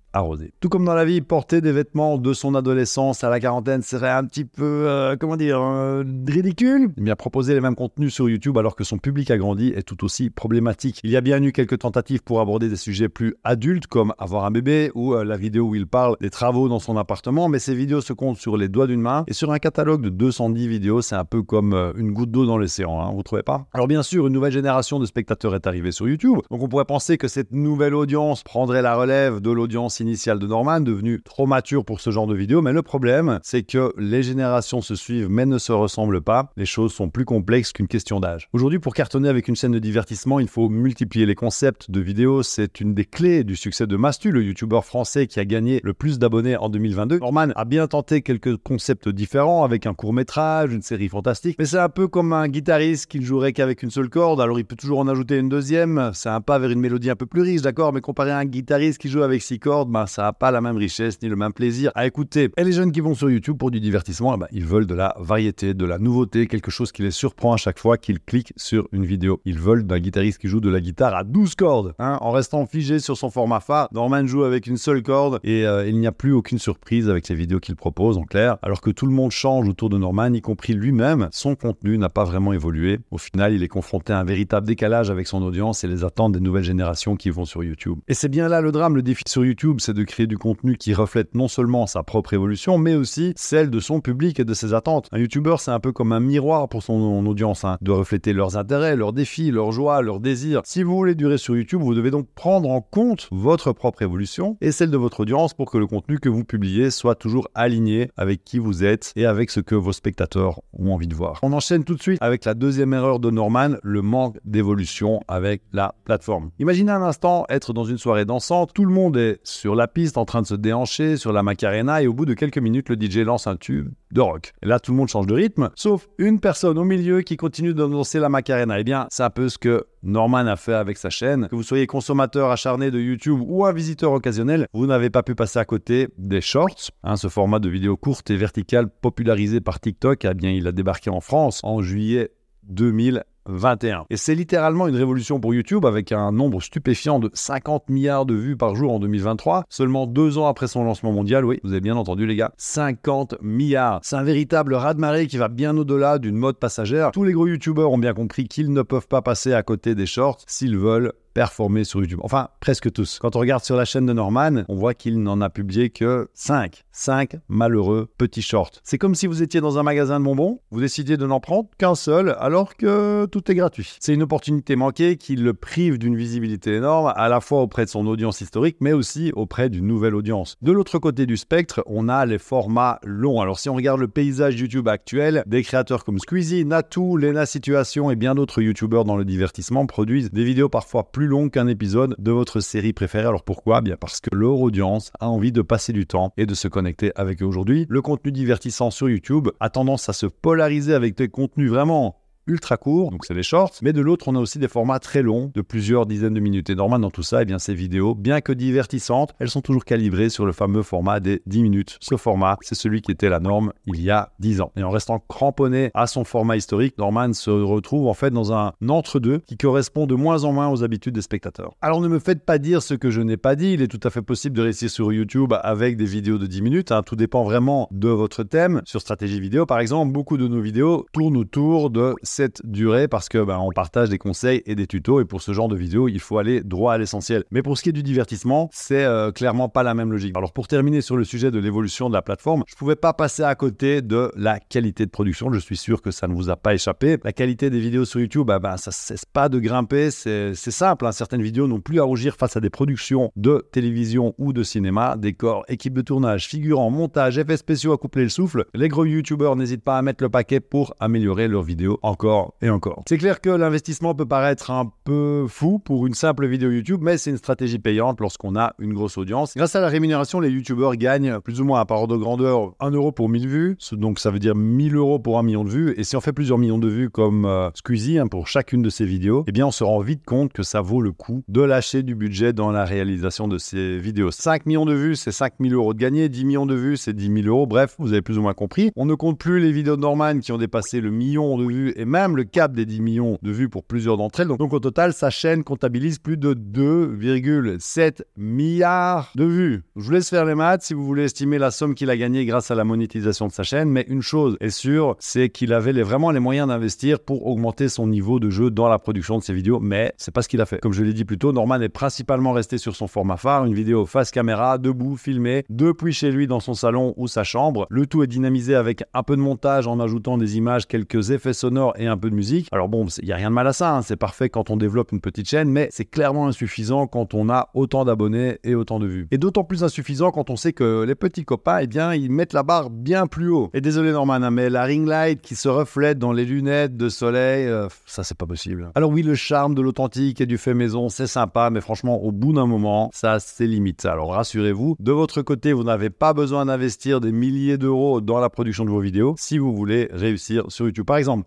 Tout 0.61 0.69
comme 0.69 0.85
dans 0.85 0.95
la 0.95 1.05
vie, 1.05 1.21
porter 1.21 1.61
des 1.61 1.73
vêtements 1.73 2.19
de 2.19 2.33
son 2.33 2.55
adolescence 2.55 3.25
à 3.25 3.31
la 3.31 3.41
quarantaine 3.41 3.83
serait 3.83 4.11
un 4.11 4.25
petit 4.25 4.45
peu, 4.45 4.63
euh, 4.63 5.17
comment 5.19 5.37
dire, 5.37 5.61
euh, 5.61 6.05
ridicule. 6.29 6.93
Bien 6.97 7.17
proposer 7.17 7.53
les 7.53 7.61
mêmes 7.61 7.75
contenus 7.75 8.15
sur 8.15 8.29
YouTube 8.29 8.57
alors 8.57 8.77
que 8.77 8.85
son 8.85 8.99
public 8.99 9.33
a 9.33 9.39
grandi 9.39 9.73
est 9.75 9.83
tout 9.83 10.05
aussi 10.05 10.31
problématique. 10.31 11.01
Il 11.03 11.11
y 11.11 11.17
a 11.17 11.21
bien 11.21 11.43
eu 11.43 11.51
quelques 11.51 11.81
tentatives 11.81 12.23
pour 12.23 12.41
aborder 12.41 12.69
des 12.69 12.77
sujets 12.77 13.09
plus 13.09 13.35
adultes 13.43 13.89
comme 13.89 14.15
avoir 14.19 14.45
un 14.45 14.53
bébé 14.53 14.93
ou 14.95 15.15
euh, 15.15 15.25
la 15.25 15.37
vidéo 15.37 15.67
où 15.67 15.75
il 15.75 15.89
parle 15.89 16.17
des 16.21 16.31
travaux 16.31 16.69
dans 16.69 16.79
son 16.79 16.97
appartement, 16.97 17.49
mais 17.49 17.59
ces 17.59 17.75
vidéos 17.75 18.01
se 18.01 18.13
comptent 18.13 18.39
sur 18.39 18.57
les 18.57 18.69
doigts 18.69 18.87
d'une 18.87 19.01
main 19.01 19.25
et 19.27 19.33
sur 19.33 19.51
un 19.51 19.59
catalogue 19.59 20.03
de 20.03 20.11
210 20.11 20.69
vidéos, 20.69 21.03
c'est 21.03 21.17
un 21.17 21.25
peu 21.25 21.43
comme 21.43 21.75
une 21.97 22.13
goutte 22.13 22.31
d'eau 22.31 22.47
dans 22.47 22.57
l'océan, 22.57 23.01
hein, 23.01 23.11
vous 23.13 23.23
trouvez 23.25 23.43
pas? 23.43 23.67
Alors 23.73 23.89
bien 23.89 24.05
sûr, 24.05 24.29
une 24.29 24.33
nouvelle 24.33 24.53
génération 24.53 25.01
de 25.01 25.07
spectateurs 25.07 25.57
est 25.57 25.67
arrivée 25.67 25.91
sur 25.91 26.09
YouTube, 26.09 26.39
donc 26.51 26.63
on 26.63 26.69
pourrait 26.69 26.85
penser 26.85 27.19
que 27.19 27.27
cette 27.27 27.51
nouvelle 27.51 27.95
audience 27.95 28.45
prendrait 28.45 28.83
la 28.83 28.95
relève 28.95 29.41
de 29.41 29.51
l'audience 29.51 30.01
initiale 30.05 30.39
de 30.39 30.47
Norman, 30.47 30.81
devenu 30.81 31.21
trop 31.23 31.47
mature 31.47 31.85
pour 31.85 32.01
ce 32.01 32.11
genre 32.11 32.27
de 32.27 32.35
vidéo. 32.35 32.63
Mais 32.63 32.73
le 32.73 32.83
problème, 32.83 33.41
c'est 33.43 33.63
que 33.63 33.93
les 33.99 34.23
générations 34.23 34.83
se 34.83 34.95
suivent 34.95 35.29
mais 35.31 35.47
ne 35.47 35.59
se 35.59 35.73
ressemblent 35.73 36.23
pas. 36.23 36.53
Les 36.57 36.67
choses 36.67 36.93
sont 36.93 37.09
plus 37.09 37.25
complexes 37.25 37.73
qu'une 37.73 37.89
question 37.89 38.21
d'âge. 38.21 38.49
Aujourd'hui, 38.53 38.79
pour 38.79 38.95
cartonner 38.95 39.29
avec 39.29 39.49
une 39.49 39.57
chaîne 39.57 39.73
de 39.73 39.79
divertissement, 39.79 40.41
il 40.41 40.49
faut 40.49 40.69
multiplier 40.69 41.27
les 41.27 41.35
concepts 41.35 41.91
de 41.91 42.01
vidéos. 42.01 42.43
C'est 42.43 42.81
une 42.81 42.95
des 42.95 43.05
clés 43.05 43.45
du 43.45 43.57
succès 43.57 43.87
de 43.87 43.97
Mastu, 43.97 44.31
le 44.31 44.43
youtubeur 44.43 44.85
français 44.85 45.27
qui 45.27 45.41
a 45.41 45.45
gagné 45.45 45.81
le 45.83 45.95
plus 45.95 46.19
d'abonnés 46.19 46.57
en 46.57 46.69
2022. 46.69 47.19
Norman 47.19 47.49
a 47.55 47.65
bien 47.65 47.87
tenté 47.87 48.23
quelques 48.23 48.57
concepts 48.59 49.09
différents 49.09 49.65
avec 49.65 49.87
un 49.87 49.95
court 49.95 50.13
métrage, 50.13 50.73
une 50.73 50.83
série 50.83 51.09
fantastique, 51.09 51.57
mais 51.59 51.67
c'est 51.67 51.79
un 51.79 51.89
peu 51.89 52.09
comme 52.09 52.33
un 52.33 52.49
guitariste 52.49 53.07
qui 53.07 53.21
ne 53.21 53.25
jouerait 53.25 53.53
qu'avec 53.53 53.83
une 53.83 53.91
seule 53.91 54.11
corde. 54.11 54.41
Alors 54.41 54.59
il 54.59 54.65
peut 54.65 54.77
toujours 54.77 54.99
en 54.99 55.09
ajouter 55.09 55.39
une 55.39 55.49
deuxième. 55.49 56.11
C'est 56.15 56.29
un 56.29 56.41
pas 56.41 56.59
vers 56.59 56.71
une 56.71 56.81
mélodie 56.81 57.11
un 57.11 57.17
peu 57.17 57.27
plus 57.27 57.43
riche, 57.43 57.63
d'accord, 57.63 57.93
mais 57.93 58.01
comparé 58.01 58.31
à 58.31 58.39
un 58.39 58.45
guitariste 58.45 58.99
qui 58.99 59.09
joue 59.09 59.23
avec 59.23 59.43
six 59.43 59.59
cordes, 59.59 59.91
ben, 59.95 60.07
ça 60.07 60.23
n'a 60.23 60.33
pas 60.33 60.51
la 60.51 60.61
même 60.61 60.77
richesse 60.77 61.23
ni 61.23 61.29
le 61.29 61.37
même 61.37 61.53
plaisir 61.53 61.93
à 61.95 62.05
écouter. 62.05 62.51
Et 62.57 62.65
les 62.65 62.73
jeunes 62.73 62.91
qui 62.91 63.01
vont 63.01 63.15
sur 63.15 63.31
YouTube 63.31 63.57
pour 63.57 63.71
du 63.71 63.79
divertissement, 63.79 64.35
eh 64.35 64.39
ben, 64.39 64.49
ils 64.51 64.67
veulent 64.67 64.89
de 64.89 64.95
la 64.95 65.15
variété, 65.21 65.73
de 65.73 65.85
la 65.85 65.99
nouveauté, 65.99 66.49
quelque 66.49 66.73
chose 66.73 66.91
qui 66.91 67.03
les 67.03 67.13
surprend 67.13 67.53
à 67.53 67.57
chaque 67.57 67.79
fois 67.79 67.97
qu'ils 67.97 68.19
cliquent 68.19 68.53
sur 68.57 68.89
une 68.91 69.07
vidéo. 69.07 69.41
Ils 69.45 69.59
veulent 69.59 69.85
d'un 69.85 70.01
guitariste 70.01 70.39
qui 70.39 70.49
joue 70.49 70.61
de 70.61 70.69
la 70.69 70.81
guitare 70.81 71.15
à 71.15 71.23
12 71.23 71.55
cordes, 71.55 71.95
hein, 72.01 72.19
en 72.21 72.33
restant 72.33 72.67
figé 72.67 72.99
sur 72.99 73.17
son 73.17 73.31
format 73.31 73.61
phare. 73.61 73.89
Norman 73.93 74.27
joue 74.27 74.43
avec 74.43 74.67
une 74.67 74.79
seule 74.79 75.03
corde 75.03 75.39
et 75.45 75.65
euh, 75.65 75.87
il 75.87 75.99
n'y 75.99 76.09
a 76.09 76.13
plus 76.13 76.33
aucune 76.33 76.59
surprise 76.59 77.09
avec 77.09 77.29
les 77.29 77.37
vidéos 77.37 77.61
qu'il 77.61 77.77
propose 77.77 78.19
en 78.19 78.25
clair, 78.25 78.57
alors 78.63 78.81
que 78.81 78.91
tout 78.91 79.07
le 79.07 79.13
monde 79.13 79.31
change 79.31 79.69
autour 79.69 79.91
de 79.91 79.99
Norman, 79.99 80.33
y 80.33 80.41
compris 80.41 80.75
lui-même. 80.75 81.29
Son 81.31 81.55
contenu 81.55 81.99
n'a 81.99 82.09
pas 82.09 82.25
vraiment 82.25 82.53
évolué. 82.53 82.99
Au 83.13 83.19
final, 83.19 83.53
il 83.53 83.63
est 83.63 83.69
confronté 83.69 84.13
à 84.13 84.19
un 84.19 84.25
véritable 84.25 84.67
décalage 84.67 85.11
avec 85.11 85.29
son 85.29 85.41
audience 85.41 85.85
et 85.85 85.87
les 85.87 86.03
attentes 86.03 86.33
des 86.33 86.41
nouvelles 86.41 86.65
générations 86.65 87.15
qui 87.15 87.31
vont 87.31 87.45
sur 87.45 87.63
YouTube. 87.63 87.99
Et 88.09 88.15
c'est 88.15 88.29
bien 88.29 88.49
là 88.49 88.61
le 88.61 88.73
drame, 88.73 88.97
le 88.97 89.03
défi 89.03 89.23
sur 89.27 89.45
YouTube, 89.45 89.81
c'est 89.85 89.93
de 89.93 90.03
créer 90.03 90.27
du 90.27 90.39
contenu 90.39 90.77
qui 90.77 90.95
reflète 90.95 91.35
non 91.35 91.47
seulement 91.47 91.87
sa 91.87 92.03
propre 92.03 92.33
évolution, 92.33 92.79
mais 92.79 92.95
aussi 92.95 93.35
celle 93.37 93.69
de 93.69 93.81
son 93.81 94.01
public 94.01 94.41
et 94.41 94.45
de 94.45 94.55
ses 94.55 94.73
attentes. 94.73 95.09
Un 95.13 95.19
YouTuber, 95.19 95.57
c'est 95.59 95.71
un 95.71 95.81
peu 95.81 95.93
comme 95.93 96.13
un 96.13 96.21
miroir 96.21 96.69
pour 96.69 96.83
son 96.83 97.27
audience, 97.27 97.65
hein, 97.65 97.77
de 97.83 97.91
refléter 97.91 98.33
leurs 98.33 98.57
intérêts, 98.57 98.97
leurs 98.97 99.13
défis, 99.13 99.51
leurs 99.51 99.73
joies, 99.73 100.01
leurs 100.01 100.21
désirs. 100.21 100.63
Si 100.65 100.83
vous 100.83 100.97
voulez 100.97 101.15
durer 101.15 101.39
sur 101.39 101.57
YouTube, 101.57 101.83
vous 101.83 101.95
devez 101.95 102.11
donc 102.11 102.29
prendre 102.35 102.71
en 102.71 102.81
compte 102.81 103.29
votre 103.31 103.73
propre 103.73 104.03
évolution 104.03 104.57
et 104.61 104.73
celle 104.73 104.91
de 104.91 104.97
votre 104.97 105.21
audience 105.21 105.55
pour 105.55 105.71
que 105.71 105.79
le 105.79 105.87
contenu 105.87 106.19
que 106.19 106.29
vous 106.29 106.45
publiez 106.45 106.91
soit 106.91 107.15
toujours 107.15 107.49
aligné 107.55 108.11
avec 108.17 108.43
qui 108.45 108.59
vous 108.59 108.85
êtes 108.85 109.13
et 109.17 109.27
avec 109.27 109.51
ce 109.51 109.61
que 109.61 109.75
vos 109.75 109.93
spectateurs 109.93 110.61
ont 110.79 110.93
envie 110.93 111.09
de 111.09 111.15
voir. 111.15 111.41
On 111.43 111.53
enchaîne 111.53 111.85
tout 111.85 111.95
de 111.95 112.03
suite 112.03 112.19
avec 112.23 112.45
la 112.45 112.55
deuxième 112.55 112.95
erreur 112.95 113.21
de 113.21 113.31
Norman, 113.31 113.75
le 113.83 114.03
manque 114.03 114.39
d'évolution 114.45 115.21
avec 115.29 115.63
la 115.73 115.95
plateforme. 116.05 116.51
Imaginez 116.59 116.93
un 116.93 117.03
instant 117.03 117.45
être 117.49 117.73
dans 117.73 117.85
une 117.85 117.99
soirée 117.99 118.25
dansante, 118.25 118.73
tout 118.73 118.85
le 118.85 118.93
monde 118.93 119.17
est 119.17 119.41
sur 119.43 119.64
la 119.73 119.89
piste 119.89 120.19
en 120.19 120.27
train 120.27 120.43
de 120.43 120.47
se 120.47 120.55
déhancher 120.55 121.17
sur 121.17 121.33
la 121.33 121.43
Macarena 121.43 122.03
et 122.03 122.07
au 122.07 122.13
bout 122.13 122.27
de 122.27 122.35
quelques 122.35 122.59
minutes, 122.59 122.91
le 122.91 122.97
DJ 123.01 123.19
lance 123.19 123.47
un 123.47 123.57
tube 123.57 123.89
de 124.13 124.21
rock. 124.21 124.53
Et 124.63 124.67
là, 124.67 124.79
tout 124.79 124.93
le 124.93 124.99
monde 124.99 125.09
change 125.09 125.27
de 125.27 125.35
rythme, 125.35 125.71
sauf 125.75 126.09
une 126.19 126.41
personne 126.41 126.79
au 126.79 126.85
milieu 126.85 127.23
qui 127.23 127.37
continue 127.37 127.73
de 127.73 128.19
la 128.19 128.29
Macarena. 128.29 128.79
Eh 128.79 128.85
bien, 128.85 129.07
c'est 129.11 129.23
un 129.23 129.31
peu 129.31 129.49
ce 129.49 129.57
que 129.57 129.87
Norman 130.03 130.47
a 130.47 130.57
fait 130.57 130.75
avec 130.75 130.99
sa 130.99 131.09
chaîne. 131.09 131.49
Que 131.49 131.57
vous 131.57 131.63
soyez 131.63 131.87
consommateur 131.87 132.51
acharné 132.51 132.91
de 132.91 133.01
YouTube 133.01 133.41
ou 133.43 133.65
un 133.65 133.73
visiteur 133.73 134.13
occasionnel, 134.13 134.67
vous 134.75 134.87
n'avez 134.87 135.09
pas 135.09 135.23
pu 135.23 135.35
passer 135.35 135.59
à 135.59 135.65
côté 135.65 136.09
des 136.19 136.41
shorts, 136.41 136.91
hein, 137.03 137.17
ce 137.17 137.29
format 137.29 137.59
de 137.59 137.69
vidéo 137.69 137.97
courte 137.97 138.31
et 138.31 138.37
verticale 138.37 138.89
popularisé 138.89 139.61
par 139.61 139.81
TikTok. 139.81 140.25
Eh 140.25 140.35
bien, 140.35 140.51
il 140.51 140.67
a 140.67 140.73
débarqué 140.73 141.11
en 141.11 141.21
France 141.21 141.61
en 141.63 141.81
juillet 141.81 142.31
2000 142.65 143.25
21. 143.47 144.05
Et 144.11 144.17
c'est 144.17 144.35
littéralement 144.35 144.87
une 144.87 144.97
révolution 144.97 145.41
pour 145.41 145.55
YouTube 145.55 145.85
avec 145.87 146.13
un 146.13 146.33
nombre 146.33 146.61
stupéfiant 146.63 147.19
de 147.19 147.31
50 147.33 147.89
milliards 147.89 148.27
de 148.27 148.35
vues 148.35 148.57
par 148.57 148.75
jour 148.75 148.93
en 148.93 148.99
2023, 148.99 149.65
seulement 149.69 150.07
deux 150.07 150.39
ans 150.39 150.47
après 150.47 150.67
son 150.67 150.85
lancement 150.85 151.13
mondial. 151.13 151.45
Oui, 151.45 151.61
vous 151.65 151.73
avez 151.73 151.81
bien 151.81 151.97
entendu 151.97 152.27
les 152.27 152.37
gars, 152.37 152.53
50 152.57 153.37
milliards. 153.43 154.01
C'est 154.03 154.17
un 154.17 154.23
véritable 154.23 154.75
raz-de-marée 154.75 155.27
qui 155.27 155.37
va 155.37 155.49
bien 155.49 155.77
au-delà 155.77 156.19
d'une 156.19 156.37
mode 156.37 156.59
passagère. 156.59 157.11
Tous 157.13 157.25
les 157.25 157.33
gros 157.33 157.47
YouTubeurs 157.47 157.91
ont 157.91 157.99
bien 157.99 158.15
compris 158.15 158.49
qu'ils 158.49 158.73
ne 158.73 158.83
peuvent 158.83 159.09
pas 159.09 159.23
passer 159.23 159.53
à 159.53 159.63
côté 159.63 159.95
des 159.95 160.07
shorts 160.07 160.39
s'ils 160.47 160.77
veulent 160.77 161.13
performer 161.35 161.85
sur 161.85 162.01
YouTube. 162.01 162.21
Enfin, 162.23 162.49
presque 162.61 162.91
tous. 162.93 163.19
Quand 163.19 163.37
on 163.37 163.41
regarde 163.41 163.65
sur 163.65 163.77
la 163.77 163.85
chaîne 163.85 164.07
de 164.07 164.13
Norman, 164.13 164.63
on 164.69 164.77
voit 164.77 164.95
qu'il 164.95 165.21
n'en 165.21 165.41
a 165.41 165.51
publié 165.51 165.91
que 165.91 166.29
5. 166.33 166.85
5 166.93 167.37
malheureux 167.49 168.09
petits 168.17 168.41
shorts. 168.41 168.71
C'est 168.85 168.99
comme 168.99 169.17
si 169.17 169.27
vous 169.27 169.43
étiez 169.43 169.61
dans 169.61 169.79
un 169.79 169.83
magasin 169.83 170.21
de 170.21 170.25
bonbons, 170.25 170.61
vous 170.71 170.81
décidiez 170.81 171.17
de 171.17 171.27
n'en 171.27 171.41
prendre 171.41 171.69
qu'un 171.77 171.97
seul 171.97 172.37
alors 172.39 172.77
que 172.77 173.27
tout 173.27 173.51
est 173.51 173.55
gratuit. 173.55 173.97
C'est 173.99 174.15
une 174.15 174.23
opportunité 174.23 174.77
manquée 174.77 175.17
qui 175.17 175.35
le 175.35 175.55
prive 175.55 175.99
d'une 175.99 176.17
visibilité 176.17 176.77
énorme, 176.77 177.13
à 177.17 177.29
la 177.29 177.41
fois 177.41 177.63
auprès 177.63 177.85
de 177.85 177.91
son 177.91 178.07
audience 178.07 178.41
historique, 178.41 178.77
mais 178.81 178.93
aussi 178.93 179.33
auprès 179.35 179.69
d'une 179.69 179.87
nouvelle 179.87 180.15
audience. 180.15 180.57
De 180.63 180.71
l'autre 180.71 181.01
côté 181.01 181.27
du 181.27 181.37
spectre, 181.37 181.83
on 181.87 182.09
a 182.09 182.25
les 182.27 182.39
formats 182.39 183.01
longs. 183.03 183.41
Alors 183.41 183.59
si 183.59 183.69
on 183.69 183.75
regarde 183.75 184.01
le 184.01 184.09
paysage 184.09 184.61
YouTube 184.61 184.87
actuel, 184.87 185.43
des 185.47 185.63
créateurs 185.65 186.05
comme 186.05 186.21
Squeezie, 186.21 186.65
Natou, 186.65 187.17
Lena 187.17 187.45
Situation 187.45 188.13
et 188.13 188.17
bien 188.17 188.37
d'autres 188.37 188.63
YouTubeurs 188.63 189.05
dans 189.05 189.17
le 189.17 189.25
divertissement 189.25 189.87
produisent 189.87 190.31
des 190.31 190.45
vidéos 190.45 190.69
parfois 190.69 191.11
plus 191.11 191.24
long 191.27 191.49
qu'un 191.49 191.67
épisode 191.67 192.15
de 192.19 192.31
votre 192.31 192.61
série 192.61 192.93
préférée. 192.93 193.27
Alors 193.27 193.45
pourquoi? 193.45 193.81
Bien 193.81 193.97
parce 193.97 194.21
que 194.21 194.35
leur 194.35 194.61
audience 194.61 195.11
a 195.21 195.29
envie 195.29 195.53
de 195.53 195.63
passer 195.63 195.93
du 195.93 196.07
temps 196.07 196.33
et 196.37 196.47
de 196.47 196.55
se 196.55 196.69
connecter 196.69 197.13
avec 197.17 197.43
eux 197.43 197.47
aujourd'hui. 197.47 197.87
Le 197.89 198.03
contenu 198.03 198.33
divertissant 198.33 198.91
sur 198.91 199.09
YouTube 199.09 199.49
a 199.61 199.71
tendance 199.71 200.09
à 200.09 200.13
se 200.13 200.27
polariser 200.27 200.95
avec 200.95 201.17
des 201.17 201.29
contenus 201.29 201.71
vraiment 201.71 202.24
ultra 202.47 202.77
courts, 202.77 203.11
donc 203.11 203.25
c'est 203.25 203.35
des 203.35 203.43
shorts, 203.43 203.73
mais 203.83 203.93
de 203.93 204.01
l'autre, 204.01 204.29
on 204.29 204.35
a 204.35 204.39
aussi 204.39 204.59
des 204.59 204.69
formats 204.69 204.99
très 204.99 205.23
longs, 205.23 205.51
de 205.55 205.63
plusieurs 205.63 206.07
dizaines 206.07 206.35
de 206.35 206.41
minutes. 206.41 206.71
Et 206.71 206.75
normalement, 206.75 207.07
dans 207.07 207.11
tout 207.11 207.23
ça, 207.23 207.43
eh 207.43 207.45
bien, 207.45 207.59
ces 207.59 207.75
vidéos, 207.75 208.15
bien 208.15 208.41
que 208.41 208.53
divertissantes, 208.53 209.35
elles 209.39 209.51
sont 209.51 209.61
toujours 209.61 209.85
calibrées 209.85 210.29
sur 210.29 210.47
le 210.47 210.53
fameux 210.53 210.83
format 210.83 211.21
des 211.21 211.43
10 211.47 211.63
minutes. 211.63 211.99
Ce 212.01 212.17
format, 212.17 212.57
c'est 212.61 212.75
celui 212.75 213.03
qui 213.03 213.11
était 213.11 213.29
la 213.29 213.41
norme 213.41 213.73
il 213.87 214.01
y 214.01 214.11
a 214.11 214.33
10 214.39 214.61
ans. 214.61 214.73
Et 214.77 214.83
en 214.83 214.91
restant 214.91 215.23
cramponné 215.29 215.91
à 215.95 216.07
son 216.07 216.25
format 216.25 216.57
historique, 216.57 216.97
Norman 216.99 217.33
se 217.33 217.51
retrouve 217.51 218.07
en 218.07 218.15
fait 218.15 218.31
dans 218.31 218.53
un 218.53 218.73
entre-deux 218.89 219.41
qui 219.47 219.57
correspond 219.57 220.07
de 220.07 220.15
moins 220.15 220.45
en 220.45 220.53
moins 220.53 220.69
aux 220.69 220.85
habitudes 220.85 221.15
des 221.15 221.23
spectateurs. 221.23 221.75
Alors 221.81 222.01
ne 222.01 222.09
me 222.09 222.19
faites 222.19 222.45
pas 222.45 222.59
dire 222.59 222.83
ce 222.83 222.95
que 222.95 223.11
je 223.11 223.21
n'ai 223.21 223.37
pas 223.37 223.57
dit, 223.57 223.73
il 223.73 223.83
est 223.83 223.89
tout 223.89 224.01
à 224.03 224.11
fait 224.11 224.23
possible 224.23 224.57
de 224.57 224.63
réussir 224.63 224.91
sur 224.91 225.13
YouTube 225.13 225.53
avec 225.63 225.97
des 225.97 226.05
vidéos 226.05 226.39
de 226.39 226.47
10 226.47 226.63
minutes, 226.63 226.93
hein. 226.93 227.03
tout 227.03 227.17
dépend 227.17 227.45
vraiment 227.45 227.89
de 227.91 228.09
votre 228.09 228.43
thème. 228.43 228.83
Sur 228.85 229.01
stratégie 229.01 229.41
vidéo, 229.41 229.67
par 229.67 229.81
exemple, 229.81 230.13
beaucoup 230.13 230.37
de 230.37 230.49
nos 230.49 230.61
vidéos 230.61 231.07
tournent 231.13 231.37
autour 231.37 231.91
de 231.91 232.15
cette 232.35 232.67
durée 232.67 233.07
parce 233.07 233.29
que 233.29 233.39
ben, 233.39 233.59
on 233.59 233.71
partage 233.71 234.09
des 234.09 234.19
conseils 234.19 234.61
et 234.67 234.75
des 234.75 234.89
tutos 234.89 235.21
et 235.21 235.25
pour 235.25 235.41
ce 235.41 235.53
genre 235.53 235.69
de 235.69 235.77
vidéo, 235.77 236.09
il 236.09 236.19
faut 236.19 236.39
aller 236.39 236.63
droit 236.63 236.93
à 236.93 236.99
l'essentiel. 236.99 237.45
Mais 237.53 237.63
pour 237.63 237.79
ce 237.79 237.83
qui 237.85 237.91
est 237.91 237.93
du 237.93 238.03
divertissement, 238.03 238.69
c'est 238.73 239.05
euh, 239.05 239.31
clairement 239.31 239.69
pas 239.69 239.85
la 239.85 239.95
même 239.95 240.11
logique. 240.11 240.37
Alors 240.37 240.53
pour 240.53 240.67
terminer 240.67 241.01
sur 241.01 241.17
le 241.17 241.23
sujet 241.23 241.53
de 241.53 241.61
l'évolution 241.61 242.09
de 242.09 242.15
la 242.15 242.23
plateforme, 242.23 242.65
je 242.67 242.75
pouvais 242.75 242.97
pas 242.97 243.13
passer 243.13 243.45
à 243.45 243.55
côté 243.55 244.03
de 244.03 244.33
la 244.37 244.59
qualité 244.59 245.07
de 245.07 245.11
production. 245.11 245.53
Je 245.53 245.61
suis 245.61 245.77
sûr 245.77 246.03
que 246.03 246.11
ça 246.11 246.27
ne 246.27 246.35
vous 246.35 246.51
a 246.51 246.57
pas 246.57 246.75
échappé. 246.75 247.19
La 247.23 247.33
qualité 247.33 247.71
des 247.71 247.79
vidéos 247.79 248.05
sur 248.05 248.19
YouTube, 248.19 248.49
ben, 248.49 248.59
ben 248.59 248.77
ça 248.79 248.91
cesse 248.91 249.25
pas 249.25 249.49
de 249.49 249.61
grimper. 249.61 250.11
C'est 250.11 250.55
simple. 250.55 251.07
Hein. 251.07 251.13
Certaines 251.13 251.43
vidéos 251.43 251.69
n'ont 251.69 251.81
plus 251.81 252.01
à 252.01 252.03
rougir 252.03 252.35
face 252.35 252.57
à 252.57 252.61
des 252.61 252.71
productions 252.71 253.31
de 253.37 253.65
télévision 253.71 254.35
ou 254.39 254.53
de 254.53 254.65
cinéma, 254.65 255.15
décors, 255.17 255.65
équipe 255.69 255.95
de 255.95 256.03
tournage, 256.03 256.49
figurants, 256.49 256.91
montage, 256.91 257.39
effets 257.39 257.57
spéciaux 257.57 257.93
à 257.93 257.97
coupler 257.99 258.25
le 258.25 258.29
souffle. 258.29 258.65
Les 258.75 258.89
gros 258.89 259.05
YouTubeurs 259.05 259.55
n'hésitent 259.55 259.85
pas 259.85 259.99
à 259.99 260.03
mettre 260.03 260.25
le 260.25 260.31
paquet 260.31 260.59
pour 260.59 260.95
améliorer 260.99 261.47
leurs 261.47 261.63
vidéos 261.63 262.01
encore 262.03 262.24
et 262.63 262.71
encore. 262.71 263.03
C'est 263.09 263.19
clair 263.19 263.41
que 263.41 263.51
l'investissement 263.51 264.15
peut 264.15 264.27
paraître 264.27 264.71
un 264.71 264.91
peu 265.05 265.47
fou 265.49 265.79
pour 265.79 266.07
une 266.07 266.15
simple 266.15 266.47
vidéo 266.47 266.71
YouTube, 266.71 267.01
mais 267.03 267.19
c'est 267.19 267.31
une 267.31 267.37
stratégie 267.37 267.79
payante 267.79 268.21
lorsqu'on 268.21 268.57
a 268.57 268.75
une 268.79 268.95
grosse 268.95 269.19
audience. 269.19 269.55
Grâce 269.57 269.77
à 269.77 269.81
la 269.81 269.89
rémunération, 269.89 270.41
les 270.41 270.51
YouTubeurs 270.51 270.97
gagnent 270.97 271.41
plus 271.41 271.61
ou 271.61 271.65
moins 271.65 271.81
à 271.81 271.85
part 271.85 272.07
de 272.07 272.17
grandeur 272.17 272.75
1 272.81 272.91
euro 272.93 273.13
pour 273.13 273.29
1000 273.29 273.49
vues, 273.49 273.77
donc 273.93 274.19
ça 274.19 274.31
veut 274.31 274.39
dire 274.39 274.55
1000 274.55 274.97
euros 274.97 275.19
pour 275.19 275.39
1 275.39 275.43
million 275.43 275.65
de 275.65 275.71
vues. 275.71 275.95
Et 275.97 276.05
si 276.05 276.17
on 276.17 276.21
fait 276.21 276.33
plusieurs 276.33 276.59
millions 276.59 276.79
de 276.79 276.89
vues 276.89 277.11
comme 277.11 277.45
euh, 277.45 277.71
Squeezie 277.75 278.19
hein, 278.19 278.27
pour 278.27 278.47
chacune 278.47 278.83
de 278.83 278.91
ces 278.91 279.05
vidéos, 279.05 279.45
eh 279.47 279.53
bien 279.53 279.67
on 279.67 279.71
se 279.71 279.85
rend 279.85 280.01
vite 280.01 280.25
compte 280.25 280.53
que 280.53 280.63
ça 280.63 280.81
vaut 280.81 281.01
le 281.01 281.13
coup 281.13 281.43
de 281.49 281.61
lâcher 281.61 282.03
du 282.03 282.15
budget 282.15 282.53
dans 282.53 282.71
la 282.71 282.85
réalisation 282.85 283.49
de 283.49 283.59
ces 283.59 283.99
vidéos. 283.99 284.31
5 284.31 284.67
millions 284.67 284.87
de 284.87 284.95
vues, 284.95 285.17
c'est 285.17 285.33
5000 285.33 285.75
euros 285.75 285.95
de 285.95 285.99
gagné, 285.99 286.29
10 286.29 286.45
millions 286.45 286.67
de 286.67 286.75
vues, 286.75 286.97
c'est 286.97 287.13
10 287.13 287.43
000 287.43 287.49
euros. 287.49 287.67
Bref, 287.67 287.97
vous 287.99 288.13
avez 288.13 288.23
plus 288.23 288.39
ou 288.39 288.43
moins 288.43 288.55
compris. 288.55 288.91
On 288.97 289.07
ne 289.07 289.15
compte 289.15 289.39
plus 289.39 289.61
les 289.61 289.73
vidéos 289.73 289.97
de 289.97 290.01
Norman 290.01 290.39
qui 290.39 290.53
ont 290.53 290.59
dépassé 290.59 291.01
le 291.01 291.11
million 291.11 291.59
de 291.59 291.65
vues 291.65 291.93
et 291.97 292.05
même 292.05 292.14
le 292.15 292.45
cap 292.45 292.73
des 292.73 292.87
10 292.87 293.01
millions 293.01 293.39
de 293.43 293.51
vues 293.51 293.69
pour 293.69 293.85
plusieurs 293.85 294.17
d'entre 294.17 294.41
elles. 294.41 294.47
Donc, 294.47 294.73
au 294.73 294.79
total, 294.79 295.13
sa 295.13 295.31
chaîne 295.31 295.65
comptabilise 295.65 296.19
plus 296.19 296.37
de 296.37 296.55
2,7 296.55 298.23
milliards 298.37 299.33
de 299.35 299.45
vues. 299.45 299.83
Je 299.97 300.03
vous 300.03 300.11
laisse 300.13 300.31
faire 300.31 300.45
les 300.45 300.55
maths 300.55 300.83
si 300.83 300.95
vous 300.95 301.05
voulez 301.05 301.25
estimer 301.25 301.59
la 301.59 301.73
somme 301.73 301.95
qu'il 301.95 302.11
a 302.11 302.17
gagnée 302.17 302.47
grâce 302.47 302.71
à 302.71 302.77
la 302.77 302.85
monétisation 302.85 303.49
de 303.49 303.53
sa 303.53 303.65
chaîne. 303.65 303.91
Mais 303.91 304.05
une 304.09 304.23
chose 304.23 304.57
est 304.61 304.71
sûre, 304.71 305.17
c'est 305.19 305.49
qu'il 305.49 305.73
avait 305.73 305.93
vraiment 306.03 306.31
les 306.31 306.39
moyens 306.39 306.69
d'investir 306.69 307.19
pour 307.19 307.47
augmenter 307.47 307.89
son 307.89 308.07
niveau 308.07 308.39
de 308.39 308.49
jeu 308.49 308.71
dans 308.71 308.89
la 308.89 309.01
production 309.01 309.39
de 309.39 309.43
ses 309.43 309.53
vidéos. 309.53 309.81
Mais 309.81 310.13
c'est 310.17 310.33
pas 310.33 310.43
ce 310.43 310.49
qu'il 310.49 310.61
a 310.61 310.67
fait. 310.67 310.79
Comme 310.79 310.93
je 310.93 311.03
l'ai 311.03 311.15
dit 311.15 311.25
plus 311.25 311.39
tôt, 311.39 311.53
Norman 311.53 311.81
est 311.81 311.89
principalement 311.89 312.53
resté 312.53 312.79
sur 312.79 312.95
son 312.95 313.09
format 313.09 313.37
phare, 313.37 313.65
une 313.65 313.75
vidéo 313.75 314.07
face 314.07 314.31
caméra, 314.31 314.79
debout, 314.79 315.17
filmée, 315.17 315.65
depuis 315.69 316.13
chez 316.13 316.31
lui 316.31 316.47
dans 316.47 316.61
son 316.61 316.75
salon 316.75 317.13
ou 317.17 317.27
sa 317.27 317.43
chambre. 317.43 317.87
Le 317.91 318.07
tout 318.07 318.23
est 318.23 318.29
dynamisé 318.29 318.77
avec 318.77 319.03
un 319.15 319.25
peu 319.25 319.35
de 319.35 319.41
montage 319.41 319.89
en 319.89 319.99
ajoutant 319.99 320.39
des 320.39 320.57
images, 320.57 320.87
quelques 320.87 321.31
effets 321.31 321.53
sonores 321.53 321.95
et 321.97 322.04
un 322.07 322.17
peu 322.17 322.31
de 322.31 322.35
musique. 322.35 322.69
Alors 322.73 322.89
bon, 322.89 323.07
il 323.21 323.27
n'y 323.27 323.33
a 323.33 323.37
rien 323.37 323.51
de 323.51 323.55
mal 323.55 323.67
à 323.67 323.73
ça, 323.73 323.97
hein. 323.97 324.03
c'est 324.03 324.17
parfait 324.17 324.49
quand 324.49 324.71
on 324.71 324.77
développe 324.77 325.13
une 325.13 325.21
petite 325.21 325.49
chaîne, 325.49 325.69
mais 325.69 325.89
c'est 325.91 326.05
clairement 326.05 326.47
insuffisant 326.47 327.07
quand 327.07 327.35
on 327.35 327.49
a 327.51 327.71
autant 327.75 328.05
d'abonnés 328.05 328.59
et 328.65 328.75
autant 328.75 328.99
de 328.99 329.07
vues. 329.07 329.29
Et 329.31 329.39
d'autant 329.39 329.65
plus 329.65 329.85
insuffisant 329.85 330.31
quand 330.31 330.51
on 330.51 330.57
sait 330.57 330.73
que 330.73 331.05
les 331.05 331.15
petits 331.15 331.45
copains, 331.45 331.79
eh 331.81 331.87
bien, 331.87 332.15
ils 332.15 332.31
mettent 332.31 332.53
la 332.53 332.63
barre 332.63 332.91
bien 332.91 333.27
plus 333.27 333.49
haut. 333.49 333.71
Et 333.75 333.81
désolé 333.81 334.13
Norman, 334.13 334.35
hein, 334.35 334.51
mais 334.51 334.71
la 334.71 334.85
ring 334.85 335.07
light 335.07 335.41
qui 335.41 335.55
se 335.55 335.69
reflète 335.69 336.19
dans 336.19 336.33
les 336.33 336.45
lunettes 336.45 336.97
de 336.97 337.09
soleil, 337.09 337.67
euh, 337.67 337.89
ça 338.07 338.25
c'est 338.25 338.37
pas 338.37 338.47
possible. 338.47 338.91
Alors 338.95 339.11
oui, 339.11 339.23
le 339.23 339.35
charme 339.35 339.75
de 339.75 339.83
l'authentique 339.83 340.41
et 340.41 340.47
du 340.47 340.59
fait 340.59 340.75
maison, 340.75 341.09
c'est 341.09 341.27
sympa, 341.27 341.71
mais 341.71 341.81
franchement, 341.81 342.23
au 342.23 342.33
bout 342.33 342.53
d'un 342.53 342.67
moment, 342.67 343.11
ça 343.13 343.33
a 343.33 343.41
ses 343.41 343.67
limites. 343.67 344.05
Alors 344.05 344.33
rassurez-vous, 344.33 344.97
de 344.99 345.13
votre 345.13 345.43
côté, 345.43 345.73
vous 345.73 345.85
n'avez 345.85 346.11
pas 346.11 346.33
besoin 346.33 346.67
d'investir 346.67 347.21
des 347.21 347.33
milliers 347.33 347.79
d'euros 347.79 348.21
dans 348.21 348.39
la 348.39 348.51
production 348.51 348.85
de 348.85 348.91
vos 348.91 349.01
vidéos 349.01 349.35
si 349.39 349.59
vous 349.59 349.75
voulez 349.75 350.09
réussir 350.13 350.65
sur 350.69 350.87
YouTube. 350.87 351.07
Par 351.07 351.17
exemple, 351.17 351.47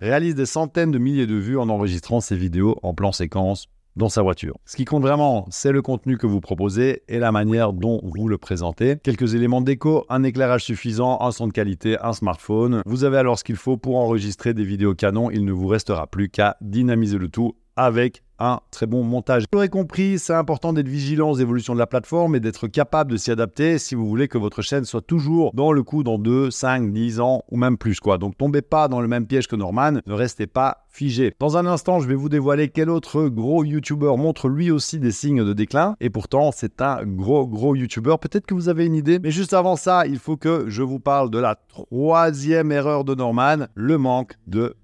Réalise 0.00 0.34
des 0.34 0.46
centaines 0.46 0.90
de 0.90 0.98
milliers 0.98 1.26
de 1.26 1.36
vues 1.36 1.58
en 1.58 1.68
enregistrant 1.68 2.20
ses 2.20 2.36
vidéos 2.36 2.76
en 2.82 2.94
plan 2.94 3.12
séquence 3.12 3.68
dans 3.96 4.08
sa 4.08 4.22
voiture. 4.22 4.58
Ce 4.64 4.76
qui 4.76 4.84
compte 4.84 5.02
vraiment, 5.02 5.46
c'est 5.50 5.72
le 5.72 5.80
contenu 5.80 6.18
que 6.18 6.26
vous 6.26 6.40
proposez 6.40 7.02
et 7.08 7.18
la 7.18 7.32
manière 7.32 7.72
dont 7.72 8.00
vous 8.02 8.28
le 8.28 8.38
présentez. 8.38 8.96
Quelques 9.02 9.34
éléments 9.34 9.60
de 9.60 9.66
déco, 9.66 10.04
un 10.08 10.22
éclairage 10.24 10.64
suffisant, 10.64 11.20
un 11.20 11.30
son 11.30 11.46
de 11.46 11.52
qualité, 11.52 11.96
un 12.02 12.12
smartphone. 12.12 12.82
Vous 12.86 13.04
avez 13.04 13.18
alors 13.18 13.38
ce 13.38 13.44
qu'il 13.44 13.56
faut 13.56 13.76
pour 13.76 13.96
enregistrer 13.96 14.52
des 14.52 14.64
vidéos 14.64 14.94
canon. 14.94 15.30
Il 15.30 15.44
ne 15.44 15.52
vous 15.52 15.68
restera 15.68 16.08
plus 16.08 16.28
qu'à 16.28 16.56
dynamiser 16.60 17.18
le 17.18 17.28
tout 17.28 17.54
avec 17.76 18.23
un 18.38 18.60
très 18.70 18.86
bon 18.86 19.02
montage. 19.02 19.42
Vous 19.42 19.56
l'aurez 19.56 19.68
compris, 19.68 20.18
c'est 20.18 20.34
important 20.34 20.72
d'être 20.72 20.88
vigilant 20.88 21.30
aux 21.30 21.36
évolutions 21.36 21.74
de 21.74 21.78
la 21.78 21.86
plateforme 21.86 22.34
et 22.34 22.40
d'être 22.40 22.68
capable 22.68 23.12
de 23.12 23.16
s'y 23.16 23.30
adapter 23.30 23.78
si 23.78 23.94
vous 23.94 24.06
voulez 24.08 24.28
que 24.28 24.38
votre 24.38 24.62
chaîne 24.62 24.84
soit 24.84 25.00
toujours 25.00 25.52
dans 25.54 25.72
le 25.72 25.82
coup 25.82 26.02
dans 26.02 26.18
2, 26.18 26.50
5, 26.50 26.92
10 26.92 27.20
ans 27.20 27.42
ou 27.50 27.56
même 27.56 27.78
plus 27.78 28.00
quoi. 28.00 28.18
Donc 28.18 28.36
tombez 28.36 28.62
pas 28.62 28.88
dans 28.88 29.00
le 29.00 29.08
même 29.08 29.26
piège 29.26 29.46
que 29.46 29.56
Norman, 29.56 30.00
ne 30.06 30.12
restez 30.12 30.46
pas 30.46 30.84
figé. 30.88 31.34
Dans 31.38 31.56
un 31.56 31.66
instant, 31.66 32.00
je 32.00 32.08
vais 32.08 32.14
vous 32.14 32.28
dévoiler 32.28 32.68
quel 32.68 32.88
autre 32.88 33.28
gros 33.28 33.64
YouTuber 33.64 34.14
montre 34.16 34.48
lui 34.48 34.70
aussi 34.70 34.98
des 34.98 35.10
signes 35.10 35.44
de 35.44 35.52
déclin 35.52 35.96
et 36.00 36.10
pourtant 36.10 36.50
c'est 36.52 36.80
un 36.82 37.04
gros 37.04 37.46
gros 37.46 37.74
YouTuber. 37.74 38.16
Peut-être 38.20 38.46
que 38.46 38.54
vous 38.54 38.68
avez 38.68 38.86
une 38.86 38.94
idée, 38.94 39.18
mais 39.18 39.30
juste 39.30 39.54
avant 39.54 39.76
ça, 39.76 40.06
il 40.06 40.18
faut 40.18 40.36
que 40.36 40.66
je 40.68 40.82
vous 40.82 41.00
parle 41.00 41.30
de 41.30 41.38
la 41.38 41.56
troisième 41.56 42.72
erreur 42.72 43.04
de 43.04 43.14
Norman, 43.14 43.66
le 43.74 43.98
manque 43.98 44.34
de 44.46 44.76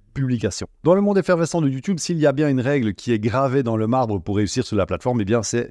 Dans 0.85 0.95
le 0.95 1.01
monde 1.01 1.19
effervescent 1.19 1.61
de 1.61 1.69
YouTube, 1.69 1.99
s'il 1.99 2.19
y 2.19 2.27
a 2.27 2.33
bien 2.33 2.49
une 2.49 2.61
règle 2.61 2.95
qui 2.95 3.13
est 3.13 3.19
gravée 3.19 3.63
dans 3.63 3.77
le 3.77 3.87
marbre 3.87 4.19
pour 4.19 4.37
réussir 4.37 4.67
sur 4.67 4.77
la 4.77 4.87
plateforme, 4.87 5.21
eh 5.21 5.25
bien 5.25 5.43
c'est 5.43 5.71